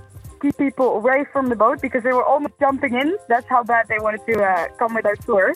keep 0.41 0.57
people 0.57 0.95
away 0.95 1.25
from 1.31 1.49
the 1.49 1.55
boat 1.55 1.81
because 1.81 2.03
they 2.03 2.13
were 2.13 2.25
almost 2.25 2.53
jumping 2.59 2.93
in. 2.93 3.17
That's 3.27 3.47
how 3.47 3.63
bad 3.63 3.87
they 3.87 3.99
wanted 3.99 4.25
to 4.27 4.43
uh, 4.43 4.67
come 4.79 4.93
with 4.93 5.05
our 5.05 5.15
tour. 5.15 5.53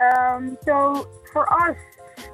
Um, 0.00 0.56
so 0.64 1.08
for 1.32 1.44
us, 1.62 1.76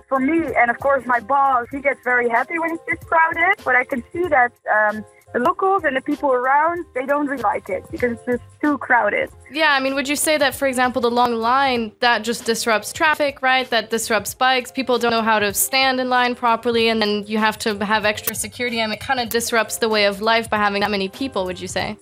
for 0.09 0.19
me, 0.19 0.39
and 0.61 0.71
of 0.71 0.79
course 0.81 1.05
my 1.07 1.21
boss, 1.21 1.67
he 1.71 1.81
gets 1.81 2.01
very 2.05 2.29
happy 2.29 2.59
when 2.59 2.73
it's 2.73 2.85
this 2.89 3.03
crowded. 3.09 3.57
But 3.65 3.75
I 3.77 3.85
can 3.85 4.03
see 4.13 4.27
that 4.29 4.53
um, 4.77 5.05
the 5.35 5.41
locals 5.41 5.83
and 5.83 5.97
the 5.97 6.01
people 6.01 6.31
around, 6.33 6.87
they 6.95 7.07
don't 7.07 7.27
really 7.27 7.43
like 7.43 7.69
it 7.69 7.85
because 7.91 8.13
it's 8.13 8.25
just 8.25 8.43
too 8.63 8.79
crowded. 8.79 9.29
Yeah, 9.51 9.73
I 9.73 9.81
mean, 9.81 9.97
would 9.97 10.09
you 10.09 10.15
say 10.15 10.39
that, 10.39 10.55
for 10.55 10.69
example, 10.69 11.03
the 11.03 11.11
long 11.11 11.35
line 11.35 11.91
that 11.99 12.23
just 12.23 12.45
disrupts 12.45 12.93
traffic, 12.93 13.43
right? 13.43 13.69
That 13.69 13.91
disrupts 13.91 14.33
bikes. 14.33 14.71
People 14.71 14.97
don't 14.97 15.11
know 15.11 15.23
how 15.23 15.41
to 15.41 15.53
stand 15.53 15.99
in 15.99 16.09
line 16.09 16.37
properly, 16.37 16.89
and 16.89 17.03
then 17.03 17.27
you 17.27 17.39
have 17.39 17.59
to 17.59 17.85
have 17.85 18.05
extra 18.05 18.37
security, 18.37 18.79
and 18.79 18.93
it 18.93 19.01
kind 19.01 19.19
of 19.19 19.29
disrupts 19.29 19.79
the 19.79 19.89
way 19.89 20.05
of 20.05 20.23
life 20.23 20.49
by 20.49 20.57
having 20.57 20.83
that 20.83 20.93
many 20.93 21.09
people. 21.09 21.45
Would 21.47 21.61
you 21.61 21.69
say? 21.69 21.99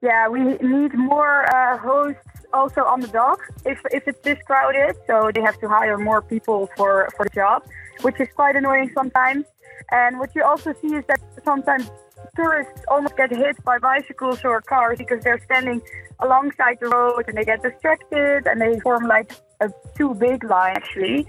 Yeah, 0.00 0.28
we 0.28 0.40
need 0.40 0.94
more 0.94 1.54
uh, 1.54 1.76
hosts 1.76 2.22
also 2.54 2.82
on 2.84 3.00
the 3.00 3.08
dock 3.08 3.40
if, 3.66 3.78
if 3.90 4.08
it's 4.08 4.20
this 4.20 4.38
crowded. 4.46 4.96
So 5.06 5.30
they 5.34 5.42
have 5.42 5.60
to 5.60 5.68
hire 5.68 5.98
more 5.98 6.22
people 6.22 6.70
for, 6.78 7.10
for 7.14 7.24
the 7.24 7.30
job, 7.34 7.62
which 8.00 8.18
is 8.18 8.28
quite 8.34 8.56
annoying 8.56 8.90
sometimes. 8.94 9.44
And 9.90 10.18
what 10.18 10.34
you 10.34 10.42
also 10.42 10.74
see 10.80 10.94
is 10.94 11.04
that 11.06 11.20
sometimes 11.46 11.90
tourists 12.34 12.82
almost 12.88 13.16
get 13.16 13.30
hit 13.30 13.62
by 13.64 13.78
bicycles 13.78 14.44
or 14.44 14.60
cars 14.60 14.98
because 14.98 15.22
they're 15.24 15.42
standing 15.44 15.80
alongside 16.20 16.76
the 16.80 16.88
road 16.88 17.24
and 17.28 17.36
they 17.38 17.44
get 17.44 17.62
distracted 17.62 18.46
and 18.46 18.60
they 18.60 18.78
form 18.80 19.04
like 19.06 19.32
a 19.60 19.70
too 19.96 20.14
big 20.14 20.44
line 20.44 20.74
actually. 20.76 21.26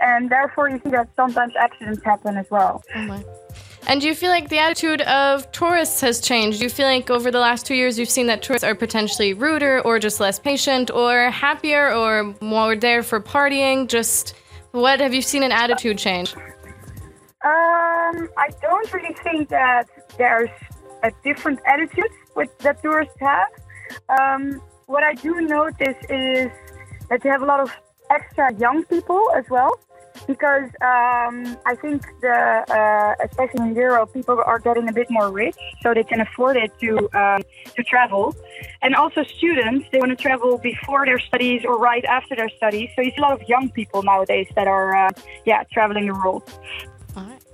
And 0.00 0.30
therefore 0.30 0.68
you 0.70 0.80
see 0.84 0.90
that 0.90 1.08
sometimes 1.14 1.52
accidents 1.58 2.02
happen 2.04 2.36
as 2.36 2.46
well. 2.50 2.82
Oh. 2.96 3.22
And 3.86 4.00
do 4.00 4.06
you 4.06 4.14
feel 4.14 4.30
like 4.30 4.48
the 4.48 4.58
attitude 4.58 5.00
of 5.02 5.50
tourists 5.52 6.00
has 6.02 6.20
changed? 6.20 6.58
Do 6.58 6.64
you 6.64 6.70
feel 6.70 6.86
like 6.86 7.08
over 7.10 7.30
the 7.30 7.38
last 7.38 7.64
two 7.64 7.74
years 7.74 7.98
you've 7.98 8.10
seen 8.10 8.26
that 8.26 8.42
tourists 8.42 8.64
are 8.64 8.74
potentially 8.74 9.32
ruder 9.32 9.80
or 9.80 9.98
just 9.98 10.20
less 10.20 10.38
patient 10.38 10.90
or 10.90 11.30
happier 11.30 11.94
or 11.94 12.34
more 12.40 12.76
there 12.76 13.02
for 13.02 13.20
partying? 13.20 13.88
Just 13.88 14.34
what 14.72 15.00
have 15.00 15.14
you 15.14 15.22
seen 15.22 15.42
an 15.42 15.52
attitude 15.52 15.96
change? 15.96 16.34
Uh, 17.44 17.87
Um, 18.08 18.28
I 18.36 18.48
don't 18.62 18.92
really 18.92 19.14
think 19.22 19.48
that 19.50 19.88
there's 20.16 20.50
a 21.02 21.10
different 21.22 21.60
attitude 21.66 22.10
with 22.34 22.56
that 22.58 22.82
tourists 22.82 23.14
have. 23.20 23.48
Um, 24.18 24.62
what 24.86 25.02
I 25.02 25.14
do 25.14 25.40
notice 25.40 25.96
is 26.08 26.50
that 27.08 27.24
you 27.24 27.30
have 27.30 27.42
a 27.42 27.46
lot 27.46 27.60
of 27.60 27.70
extra 28.10 28.54
young 28.54 28.84
people 28.84 29.30
as 29.36 29.44
well, 29.50 29.78
because 30.26 30.68
um, 30.80 31.56
I 31.66 31.74
think 31.80 32.02
the 32.20 32.64
uh, 32.70 33.24
especially 33.24 33.68
in 33.68 33.74
Europe, 33.74 34.12
people 34.14 34.42
are 34.44 34.58
getting 34.58 34.88
a 34.88 34.92
bit 34.92 35.08
more 35.10 35.30
rich, 35.30 35.56
so 35.82 35.92
they 35.92 36.04
can 36.04 36.20
afford 36.20 36.56
it 36.56 36.72
to 36.80 36.90
um, 37.18 37.42
to 37.76 37.82
travel, 37.82 38.34
and 38.82 38.94
also 38.94 39.22
students 39.24 39.86
they 39.92 39.98
want 39.98 40.10
to 40.16 40.16
travel 40.16 40.58
before 40.58 41.04
their 41.04 41.18
studies 41.18 41.62
or 41.64 41.78
right 41.78 42.04
after 42.06 42.34
their 42.34 42.50
studies. 42.50 42.88
So 42.96 43.02
you 43.02 43.10
see 43.10 43.18
a 43.18 43.22
lot 43.22 43.40
of 43.40 43.46
young 43.48 43.70
people 43.70 44.02
nowadays 44.02 44.48
that 44.54 44.66
are 44.66 44.96
uh, 44.96 45.10
yeah 45.44 45.64
traveling 45.72 46.06
the 46.06 46.14
world. 46.14 46.42
All 47.16 47.24
right. 47.24 47.47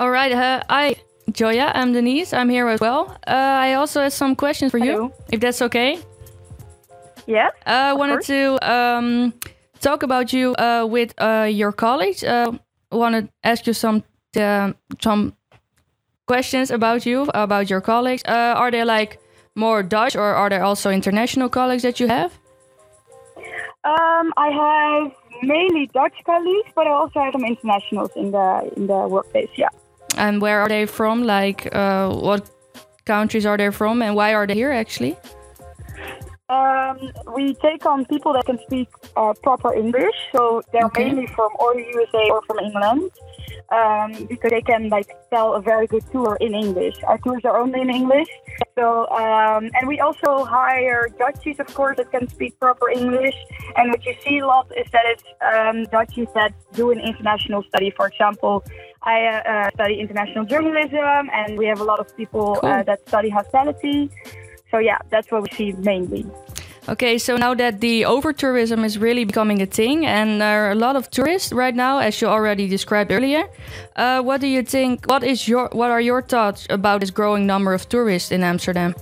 Uh, 0.00 0.62
I, 0.68 0.96
Joya, 1.30 1.72
I'm 1.74 1.92
Denise. 1.92 2.32
I'm 2.32 2.48
here 2.48 2.68
as 2.68 2.80
well. 2.80 3.16
Uh, 3.26 3.32
I 3.66 3.74
also 3.74 4.00
have 4.02 4.12
some 4.12 4.34
questions 4.34 4.70
for 4.70 4.78
you, 4.78 5.12
if 5.30 5.40
that's 5.40 5.60
okay. 5.62 5.98
Yeah. 7.26 7.48
Uh, 7.66 7.70
I 7.70 7.92
wanted 7.92 8.22
to 8.22 8.58
um, 8.68 9.34
talk 9.80 10.02
about 10.02 10.32
you 10.32 10.54
uh, 10.56 10.86
with 10.86 11.12
uh, 11.18 11.46
your 11.50 11.72
colleagues. 11.72 12.24
Uh, 12.24 12.52
I 12.90 12.96
want 12.96 13.14
to 13.14 13.28
ask 13.44 13.66
you 13.66 13.74
some 13.74 14.02
um 14.36 14.76
some 15.02 15.32
questions 16.26 16.70
about 16.70 17.04
you, 17.04 17.28
about 17.34 17.68
your 17.68 17.80
colleagues. 17.80 18.22
Uh, 18.26 18.54
are 18.56 18.70
they 18.70 18.84
like 18.84 19.18
more 19.54 19.82
Dutch, 19.82 20.16
or 20.16 20.34
are 20.34 20.48
there 20.48 20.62
also 20.62 20.90
international 20.90 21.48
colleagues 21.48 21.82
that 21.82 22.00
you 22.00 22.08
have? 22.08 22.32
Um, 23.84 24.32
I 24.36 24.50
have 24.50 25.12
mainly 25.42 25.90
Dutch 25.92 26.14
colleagues, 26.24 26.70
but 26.74 26.86
I 26.86 26.90
also 26.90 27.20
have 27.20 27.32
some 27.32 27.44
internationals 27.44 28.10
in 28.16 28.30
the 28.30 28.72
in 28.76 28.86
the 28.86 29.08
workplace. 29.08 29.50
Yeah. 29.56 29.68
And 30.16 30.40
where 30.40 30.60
are 30.60 30.68
they 30.68 30.86
from? 30.86 31.24
Like, 31.24 31.74
uh, 31.74 32.12
what 32.14 32.50
countries 33.04 33.46
are 33.46 33.56
they 33.56 33.70
from, 33.70 34.02
and 34.02 34.14
why 34.14 34.34
are 34.34 34.46
they 34.46 34.54
here 34.54 34.72
actually? 34.72 35.16
Um, 36.48 36.98
we 37.34 37.54
take 37.62 37.86
on 37.86 38.04
people 38.06 38.32
that 38.32 38.44
can 38.44 38.58
speak 38.66 38.88
uh, 39.16 39.32
proper 39.42 39.72
English, 39.72 40.16
so 40.34 40.62
they're 40.72 40.86
Okay. 40.86 41.04
mainly 41.04 41.26
from 41.36 41.50
or 41.60 41.74
the 41.74 41.84
USA 41.94 42.28
or 42.30 42.42
from 42.42 42.58
England, 42.58 43.10
um, 43.70 44.12
because 44.26 44.50
they 44.50 44.62
can 44.62 44.88
like 44.88 45.08
sell 45.30 45.54
a 45.54 45.60
very 45.60 45.86
good 45.86 46.04
tour 46.12 46.36
in 46.40 46.54
English. 46.54 46.96
Our 47.04 47.18
tours 47.18 47.44
are 47.44 47.58
only 47.58 47.80
in 47.80 47.90
English, 47.90 48.28
so 48.76 49.08
um, 49.10 49.70
and 49.74 49.86
we 49.86 50.00
also 50.00 50.44
hire 50.44 51.08
Dutchies, 51.18 51.60
of 51.60 51.68
course, 51.74 51.96
that 51.98 52.10
can 52.10 52.28
speak 52.28 52.58
proper 52.58 52.90
English. 52.90 53.36
And 53.76 53.90
what 53.90 54.04
you 54.04 54.14
see 54.24 54.38
a 54.38 54.46
lot 54.46 54.66
is 54.76 54.90
that 54.90 55.04
it's 55.06 55.24
um, 55.52 55.84
Dutchies 55.84 56.28
that 56.34 56.52
do 56.72 56.90
an 56.90 56.98
international 56.98 57.62
study. 57.64 57.90
For 57.90 58.06
example, 58.06 58.64
I 59.02 59.26
uh, 59.26 59.52
uh, 59.52 59.70
study 59.70 60.00
international 60.00 60.44
journalism, 60.44 61.30
and 61.32 61.56
we 61.56 61.66
have 61.66 61.80
a 61.80 61.84
lot 61.84 62.00
of 62.00 62.14
people 62.16 62.58
uh, 62.62 62.82
that 62.82 63.06
study 63.08 63.30
hospitality. 63.30 64.10
So 64.70 64.78
yeah, 64.78 64.98
that's 65.10 65.30
what 65.32 65.42
we 65.42 65.50
see 65.56 65.72
mainly. 65.72 66.26
Okay, 66.88 67.18
so 67.18 67.36
now 67.36 67.54
that 67.54 67.80
the 67.80 68.04
over 68.04 68.32
tourism 68.32 68.84
is 68.84 68.98
really 68.98 69.24
becoming 69.24 69.60
a 69.60 69.66
thing, 69.66 70.06
and 70.06 70.40
there 70.40 70.66
are 70.66 70.72
a 70.72 70.74
lot 70.74 70.96
of 70.96 71.10
tourists 71.10 71.52
right 71.52 71.74
now, 71.74 71.98
as 71.98 72.20
you 72.20 72.26
already 72.26 72.66
described 72.68 73.12
earlier, 73.12 73.44
uh, 73.96 74.22
what 74.22 74.40
do 74.40 74.46
you 74.46 74.62
think? 74.62 75.06
What 75.06 75.22
is 75.22 75.46
your 75.46 75.68
what 75.72 75.90
are 75.90 76.00
your 76.00 76.22
thoughts 76.22 76.66
about 76.70 77.00
this 77.00 77.10
growing 77.10 77.46
number 77.46 77.74
of 77.74 77.88
tourists 77.88 78.32
in 78.32 78.42
Amsterdam? 78.42 78.94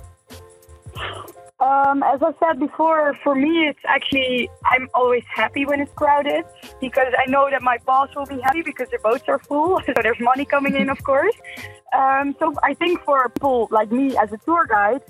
Um, 1.59 2.03
as 2.03 2.21
I 2.21 2.31
said 2.39 2.59
before, 2.59 3.15
for 3.21 3.35
me, 3.35 3.67
it's 3.67 3.79
actually, 3.85 4.49
I'm 4.71 4.87
always 4.93 5.23
happy 5.33 5.65
when 5.65 5.81
it's 5.81 5.91
crowded 5.93 6.45
because 6.79 7.13
I 7.17 7.29
know 7.29 7.49
that 7.49 7.61
my 7.61 7.77
boss 7.85 8.09
will 8.15 8.25
be 8.25 8.39
happy 8.39 8.61
because 8.61 8.87
the 8.89 8.99
boats 8.99 9.25
are 9.27 9.39
full. 9.39 9.81
So 9.85 9.93
there's 10.01 10.19
money 10.21 10.45
coming 10.45 10.75
in, 10.75 10.89
of 10.89 11.03
course. 11.03 11.35
Um, 11.93 12.35
so 12.39 12.53
I 12.63 12.75
think 12.75 13.01
for 13.03 13.27
people 13.29 13.67
like 13.71 13.91
me 13.91 14.15
as 14.17 14.31
a 14.31 14.37
tour 14.37 14.65
guide, 14.67 15.01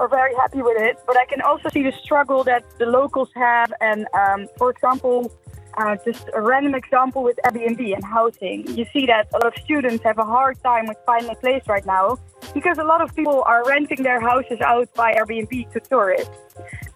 are 0.00 0.08
very 0.08 0.34
happy 0.34 0.62
with 0.62 0.80
it. 0.80 0.98
But 1.06 1.16
I 1.16 1.24
can 1.26 1.40
also 1.40 1.68
see 1.68 1.82
the 1.82 1.92
struggle 2.02 2.44
that 2.44 2.64
the 2.78 2.86
locals 2.86 3.30
have. 3.34 3.72
And 3.80 4.06
um, 4.14 4.48
for 4.58 4.70
example, 4.70 5.32
uh, 5.76 5.96
just 6.04 6.28
a 6.34 6.40
random 6.40 6.74
example 6.74 7.22
with 7.22 7.38
Airbnb 7.44 7.94
and 7.94 8.04
housing. 8.04 8.66
You 8.76 8.86
see 8.92 9.06
that 9.06 9.28
a 9.32 9.38
lot 9.38 9.46
of 9.46 9.62
students 9.64 10.04
have 10.04 10.18
a 10.18 10.24
hard 10.24 10.62
time 10.62 10.86
with 10.86 10.98
finding 11.04 11.30
a 11.30 11.34
place 11.34 11.62
right 11.66 11.84
now 11.84 12.18
because 12.52 12.78
a 12.78 12.84
lot 12.84 13.00
of 13.00 13.14
people 13.14 13.42
are 13.46 13.64
renting 13.66 14.02
their 14.02 14.20
houses 14.20 14.60
out 14.60 14.92
by 14.94 15.14
Airbnb 15.14 15.72
to 15.72 15.80
tourists. 15.80 16.30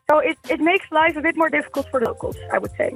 So 0.08 0.18
it, 0.18 0.38
it 0.48 0.60
makes 0.60 0.86
life 0.90 1.16
a 1.16 1.20
bit 1.20 1.36
more 1.36 1.50
difficult 1.50 1.90
for 1.90 2.00
locals, 2.00 2.36
I 2.52 2.58
would 2.58 2.70
say. 2.76 2.94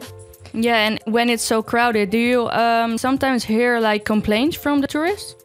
Yeah, 0.54 0.86
and 0.86 1.00
when 1.06 1.28
it's 1.28 1.42
so 1.42 1.62
crowded, 1.62 2.10
do 2.10 2.18
you 2.18 2.48
um, 2.50 2.98
sometimes 2.98 3.44
hear 3.44 3.80
like 3.80 4.04
complaints 4.04 4.56
from 4.56 4.80
the 4.80 4.86
tourists? 4.86 5.41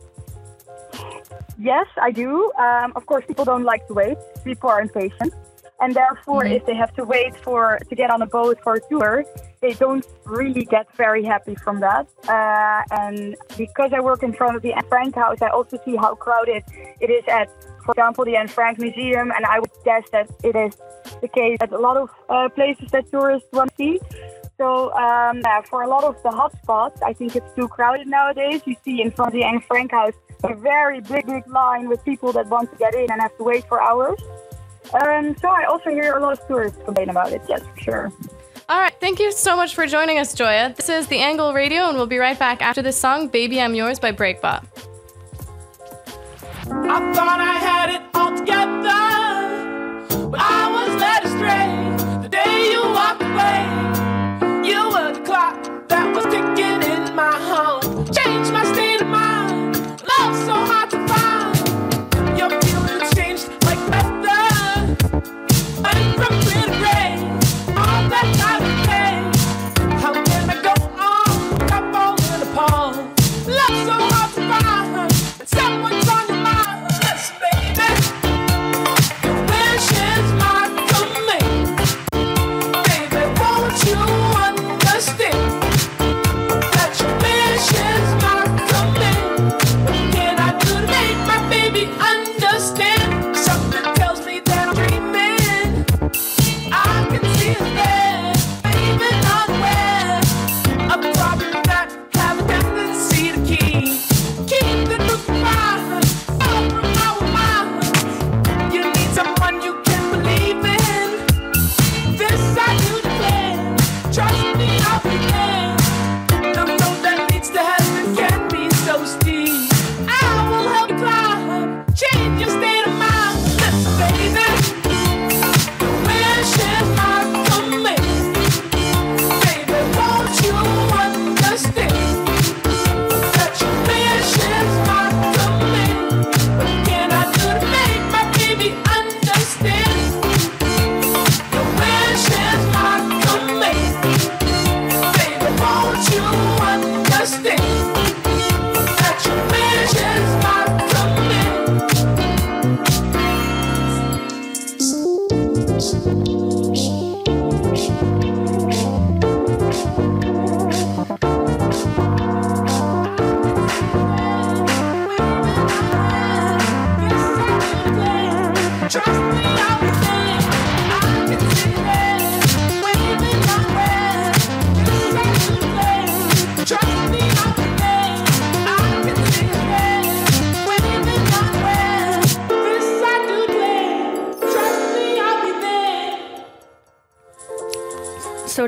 Yes, 1.58 1.88
I 2.02 2.12
do. 2.12 2.52
Um, 2.60 2.94
of 2.96 3.06
course, 3.06 3.26
people 3.26 3.46
don't 3.46 3.64
like 3.64 3.88
to 3.88 3.94
wait. 3.94 4.18
People 4.44 4.70
are 4.70 4.82
impatient, 4.82 5.34
and 5.80 5.94
therefore, 5.94 6.44
Mhm. 6.44 6.56
if 6.58 6.66
they 6.68 6.76
have 6.76 6.94
to 6.96 7.04
wait 7.04 7.36
for 7.46 7.80
to 7.90 7.96
get 7.96 8.10
on 8.12 8.22
a 8.22 8.28
boat 8.28 8.60
for 8.64 8.76
a 8.76 8.82
tour, 8.90 9.26
they 9.62 9.74
don't 9.74 10.06
really 10.26 10.66
get 10.66 10.86
very 10.96 11.24
happy 11.24 11.56
from 11.56 11.80
that. 11.80 12.06
Uh, 12.30 12.82
and 13.02 13.36
because 13.58 13.92
I 13.92 14.00
work 14.02 14.22
in 14.22 14.34
front 14.34 14.56
of 14.56 14.62
the 14.62 14.74
Anne 14.74 14.88
Frank 14.88 15.16
House, 15.16 15.42
I 15.42 15.50
also 15.50 15.80
see 15.84 15.96
how 15.96 16.14
crowded 16.14 16.64
it 17.00 17.10
is 17.10 17.24
at, 17.28 17.50
for 17.84 17.92
example, 17.94 18.24
the 18.24 18.36
Anne 18.38 18.50
Frank 18.50 18.78
Museum, 18.80 19.32
and 19.36 19.44
I 19.46 19.60
would 19.60 19.72
guess 19.84 20.04
that 20.12 20.30
it 20.44 20.56
is 20.56 20.74
the 21.22 21.28
case 21.28 21.58
at 21.60 21.72
a 21.72 21.80
lot 21.80 21.98
of 21.98 22.10
uh, 22.30 22.50
places 22.50 22.92
that 22.92 23.10
tourists 23.10 23.50
want 23.52 23.70
to 23.72 23.76
see. 23.78 24.00
So 24.60 24.92
um, 24.94 25.42
yeah, 25.44 25.62
for 25.62 25.82
a 25.84 25.88
lot 25.88 26.04
of 26.04 26.16
the 26.22 26.30
hotspots, 26.30 26.98
I 27.04 27.14
think 27.14 27.36
it's 27.36 27.52
too 27.54 27.68
crowded 27.68 28.08
nowadays. 28.08 28.62
You 28.66 28.76
see 28.84 29.02
in 29.02 29.10
front 29.12 29.30
of 29.30 29.34
the 29.34 29.44
Anne 29.44 29.62
Frank 29.62 29.92
House 29.92 30.14
a 30.44 30.54
very 30.56 31.02
big, 31.02 31.26
big 31.26 31.48
line 31.48 31.90
with 31.90 32.04
people 32.06 32.32
that 32.34 32.48
want 32.48 32.72
to 32.72 32.78
get 32.78 32.94
in 32.96 33.12
and 33.12 33.22
have 33.22 33.36
to 33.38 33.44
wait 33.44 33.68
for 33.68 33.82
hours. 33.82 34.20
Um, 34.94 35.36
so 35.38 35.50
I 35.50 35.66
also 35.66 35.90
hear 35.90 36.16
a 36.16 36.20
lot 36.20 36.40
of 36.40 36.48
tourists 36.48 36.80
complain 36.86 37.10
about 37.10 37.32
it. 37.34 37.42
Yes, 37.48 37.62
for 37.74 37.80
sure. 37.80 38.12
All 38.70 38.80
right, 38.80 38.94
thank 39.00 39.20
you 39.20 39.32
so 39.32 39.56
much 39.56 39.76
for 39.76 39.88
joining 39.88 40.20
us, 40.20 40.34
Joya. 40.34 40.74
This 40.76 40.90
is 40.90 41.08
The 41.08 41.20
Angle 41.20 41.54
Radio, 41.54 41.88
and 41.88 41.98
we'll 41.98 42.06
be 42.06 42.18
right 42.18 42.38
back 42.38 42.62
after 42.62 42.82
this 42.82 42.98
song, 42.98 43.30
Baby 43.30 43.62
I'm 43.62 43.74
Yours 43.74 43.98
by 44.00 44.12
Breakbot. 44.12 44.66
I 46.70 47.14
thought 47.14 47.40
I 47.40 47.54
had 47.60 47.90
it 47.96 48.02
all 48.14 48.36
together, 48.38 50.28
but 50.30 50.40
I 50.42 50.70
was 50.70 51.02
led 51.02 51.24
astray. 51.24 52.22
The 52.22 52.28
day 52.28 52.72
you 52.72 52.82
walked 52.92 53.22
away, 53.22 53.87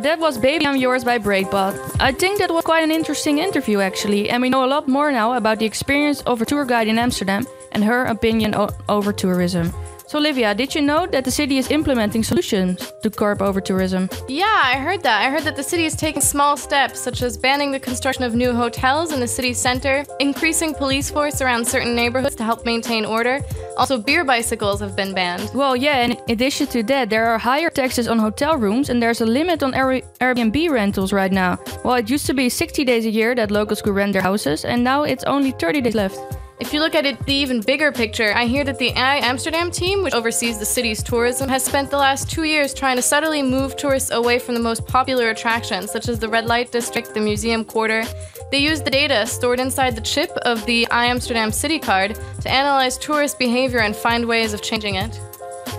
that 0.01 0.19
was 0.19 0.37
Baby 0.37 0.65
I'm 0.65 0.77
Yours 0.77 1.03
by 1.03 1.19
Breakbot. 1.19 1.97
I 1.99 2.11
think 2.11 2.39
that 2.39 2.51
was 2.51 2.63
quite 2.63 2.83
an 2.83 2.91
interesting 2.91 3.39
interview 3.39 3.79
actually, 3.79 4.29
and 4.29 4.41
we 4.41 4.49
know 4.49 4.63
a 4.63 4.67
lot 4.67 4.87
more 4.87 5.11
now 5.11 5.33
about 5.33 5.59
the 5.59 5.65
experience 5.65 6.21
of 6.21 6.41
a 6.41 6.45
tour 6.45 6.63
guide 6.65 6.87
in 6.87 6.97
Amsterdam 6.97 7.45
and 7.71 7.83
her 7.83 8.05
opinion 8.05 8.55
over 8.87 9.11
tourism. 9.11 9.73
So, 10.07 10.17
Olivia, 10.17 10.55
did 10.55 10.73
you 10.73 10.81
know 10.81 11.05
that 11.05 11.23
the 11.23 11.29
city 11.29 11.59
is 11.59 11.69
implementing 11.69 12.23
solutions 12.23 12.91
to 13.03 13.11
curb 13.11 13.43
over 13.43 13.61
tourism? 13.61 14.09
Yeah, 14.27 14.61
I 14.63 14.77
heard 14.79 15.03
that. 15.03 15.21
I 15.21 15.29
heard 15.29 15.43
that 15.43 15.55
the 15.55 15.61
city 15.61 15.85
is 15.85 15.95
taking 15.95 16.19
small 16.19 16.57
steps, 16.57 16.99
such 16.99 17.21
as 17.21 17.37
banning 17.37 17.71
the 17.71 17.79
construction 17.79 18.23
of 18.23 18.33
new 18.33 18.51
hotels 18.51 19.11
in 19.11 19.19
the 19.19 19.27
city 19.27 19.53
center, 19.53 20.05
increasing 20.19 20.73
police 20.73 21.11
force 21.11 21.43
around 21.43 21.67
certain 21.67 21.93
neighborhoods 21.93 22.35
to 22.37 22.43
help 22.43 22.65
maintain 22.65 23.05
order. 23.05 23.41
Also, 23.79 23.97
beer 23.97 24.25
bicycles 24.25 24.81
have 24.81 24.93
been 24.93 25.13
banned. 25.13 25.49
Well, 25.53 25.73
yeah, 25.73 26.03
and 26.03 26.13
in 26.13 26.19
addition 26.33 26.67
to 26.67 26.83
that, 26.83 27.09
there 27.09 27.25
are 27.27 27.37
higher 27.37 27.69
taxes 27.69 28.09
on 28.09 28.19
hotel 28.19 28.57
rooms 28.57 28.89
and 28.89 29.01
there's 29.01 29.21
a 29.21 29.25
limit 29.25 29.63
on 29.63 29.73
Air- 29.73 30.01
Airbnb 30.19 30.69
rentals 30.69 31.13
right 31.13 31.31
now. 31.31 31.57
Well, 31.85 31.95
it 31.95 32.09
used 32.09 32.25
to 32.25 32.33
be 32.33 32.49
60 32.49 32.83
days 32.83 33.05
a 33.05 33.09
year 33.09 33.33
that 33.35 33.51
locals 33.51 33.81
could 33.81 33.95
rent 33.95 34.11
their 34.11 34.21
houses, 34.21 34.65
and 34.65 34.83
now 34.83 35.03
it's 35.03 35.23
only 35.23 35.51
30 35.51 35.79
days 35.81 35.95
left. 35.95 36.19
If 36.59 36.73
you 36.73 36.81
look 36.81 36.93
at 36.93 37.05
it, 37.05 37.25
the 37.25 37.33
even 37.33 37.61
bigger 37.61 37.89
picture, 37.89 38.33
I 38.35 38.45
hear 38.45 38.65
that 38.65 38.77
the 38.77 38.93
I 38.93 39.19
Amsterdam 39.19 39.71
team, 39.71 40.03
which 40.03 40.13
oversees 40.13 40.59
the 40.59 40.65
city's 40.65 41.01
tourism, 41.01 41.47
has 41.47 41.63
spent 41.63 41.89
the 41.89 41.97
last 41.97 42.29
two 42.29 42.43
years 42.43 42.73
trying 42.73 42.97
to 42.97 43.01
subtly 43.01 43.41
move 43.41 43.77
tourists 43.77 44.11
away 44.11 44.39
from 44.39 44.55
the 44.55 44.59
most 44.59 44.85
popular 44.85 45.29
attractions, 45.29 45.89
such 45.89 46.09
as 46.09 46.19
the 46.19 46.27
red 46.27 46.47
light 46.47 46.69
district, 46.69 47.13
the 47.13 47.21
museum 47.21 47.63
quarter. 47.63 48.03
They 48.51 48.57
use 48.57 48.81
the 48.81 48.91
data 48.91 49.25
stored 49.25 49.61
inside 49.61 49.95
the 49.95 50.01
chip 50.01 50.31
of 50.41 50.65
the 50.65 50.85
I 50.91 51.05
Amsterdam 51.05 51.53
City 51.53 51.79
card 51.79 52.19
to 52.41 52.51
analyze 52.51 52.97
tourist 52.97 53.39
behavior 53.39 53.79
and 53.79 53.95
find 53.95 54.25
ways 54.25 54.51
of 54.51 54.61
changing 54.61 54.95
it. 54.95 55.17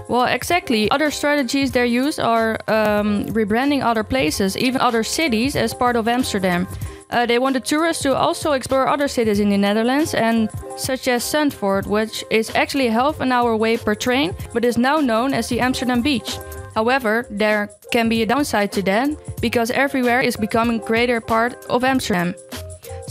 Well, 0.09 0.25
exactly. 0.25 0.91
Other 0.91 1.11
strategies 1.11 1.73
they 1.73 1.87
use 1.89 2.19
are 2.19 2.59
um, 2.69 3.27
rebranding 3.27 3.85
other 3.85 4.03
places, 4.03 4.57
even 4.57 4.81
other 4.81 5.05
cities, 5.05 5.57
as 5.57 5.75
part 5.75 5.97
of 5.97 6.09
Amsterdam. 6.09 6.67
Uh, 7.11 7.27
they 7.27 7.39
want 7.39 7.55
the 7.55 7.61
tourists 7.61 8.03
to 8.03 8.15
also 8.15 8.53
explore 8.53 8.89
other 8.89 9.09
cities 9.09 9.41
in 9.41 9.51
the 9.51 9.59
Netherlands, 9.59 10.15
and 10.15 10.49
such 10.77 11.09
as 11.09 11.25
Zandvoort, 11.25 11.87
which 11.87 12.25
is 12.31 12.55
actually 12.55 12.89
half 12.89 13.21
an 13.21 13.33
hour 13.33 13.53
away 13.53 13.77
per 13.77 13.95
train, 13.95 14.35
but 14.53 14.65
is 14.65 14.79
now 14.79 15.01
known 15.01 15.35
as 15.35 15.49
the 15.49 15.61
Amsterdam 15.61 16.03
Beach. 16.03 16.39
However, 16.75 17.27
there 17.31 17.69
can 17.91 18.09
be 18.09 18.23
a 18.23 18.27
downside 18.27 18.71
to 18.73 18.83
that 18.83 19.11
because 19.41 19.71
everywhere 19.73 20.21
is 20.21 20.37
becoming 20.37 20.79
greater 20.79 21.21
part 21.21 21.55
of 21.69 21.83
Amsterdam. 21.83 22.35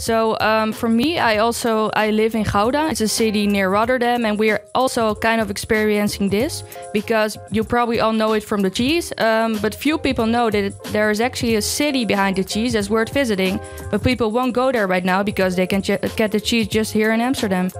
So 0.00 0.38
um, 0.40 0.72
for 0.72 0.88
me, 0.88 1.18
I 1.18 1.36
also 1.38 1.90
I 1.94 2.10
live 2.10 2.34
in 2.34 2.44
Gouda. 2.44 2.88
It's 2.90 3.02
a 3.02 3.08
city 3.08 3.46
near 3.46 3.68
Rotterdam, 3.68 4.24
and 4.24 4.38
we 4.38 4.50
are 4.50 4.62
also 4.74 5.14
kind 5.14 5.42
of 5.42 5.50
experiencing 5.50 6.30
this 6.30 6.64
because 6.94 7.36
you 7.50 7.62
probably 7.62 8.00
all 8.00 8.14
know 8.14 8.32
it 8.32 8.42
from 8.42 8.62
the 8.62 8.70
cheese. 8.70 9.12
Um, 9.18 9.58
but 9.60 9.74
few 9.74 9.98
people 9.98 10.24
know 10.24 10.48
that 10.48 10.72
there 10.84 11.10
is 11.10 11.20
actually 11.20 11.56
a 11.56 11.62
city 11.62 12.06
behind 12.06 12.36
the 12.36 12.44
cheese 12.44 12.72
that's 12.72 12.88
worth 12.88 13.12
visiting. 13.12 13.60
But 13.90 14.02
people 14.02 14.30
won't 14.30 14.54
go 14.54 14.72
there 14.72 14.86
right 14.86 15.04
now 15.04 15.22
because 15.22 15.54
they 15.54 15.66
can 15.66 15.82
j- 15.82 15.98
get 16.16 16.32
the 16.32 16.40
cheese 16.40 16.66
just 16.66 16.94
here 16.94 17.12
in 17.12 17.20
Amsterdam. 17.20 17.70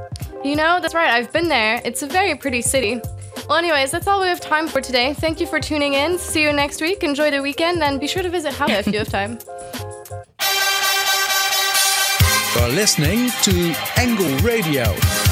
You 0.45 0.57
know, 0.57 0.79
that's 0.79 0.95
right, 0.95 1.11
I've 1.11 1.33
been 1.33 1.49
there. 1.49 1.81
It's 1.87 2.03
a 2.03 2.07
very 2.07 2.35
pretty 2.35 2.61
city. 2.61 3.01
Well, 3.49 3.57
anyways, 3.57 3.93
that's 3.93 4.07
all 4.07 4.21
we 4.21 4.29
have 4.29 4.41
time 4.41 4.69
for 4.69 4.83
today. 4.83 5.15
Thank 5.15 5.41
you 5.41 5.47
for 5.47 5.59
tuning 5.59 5.95
in. 5.95 6.19
See 6.19 6.43
you 6.43 6.53
next 6.53 6.83
week. 6.83 7.03
Enjoy 7.03 7.31
the 7.31 7.41
weekend, 7.41 7.83
and 7.83 7.99
be 7.99 8.07
sure 8.07 8.23
to 8.23 8.29
visit 8.29 8.53
Gouda 8.59 8.81
if 8.81 8.87
you 8.89 8.99
have 8.99 9.09
time. 9.09 9.39
You're 12.57 12.69
listening 12.69 13.31
to 13.43 13.75
Angle 13.97 14.37
Radio. 14.39 15.30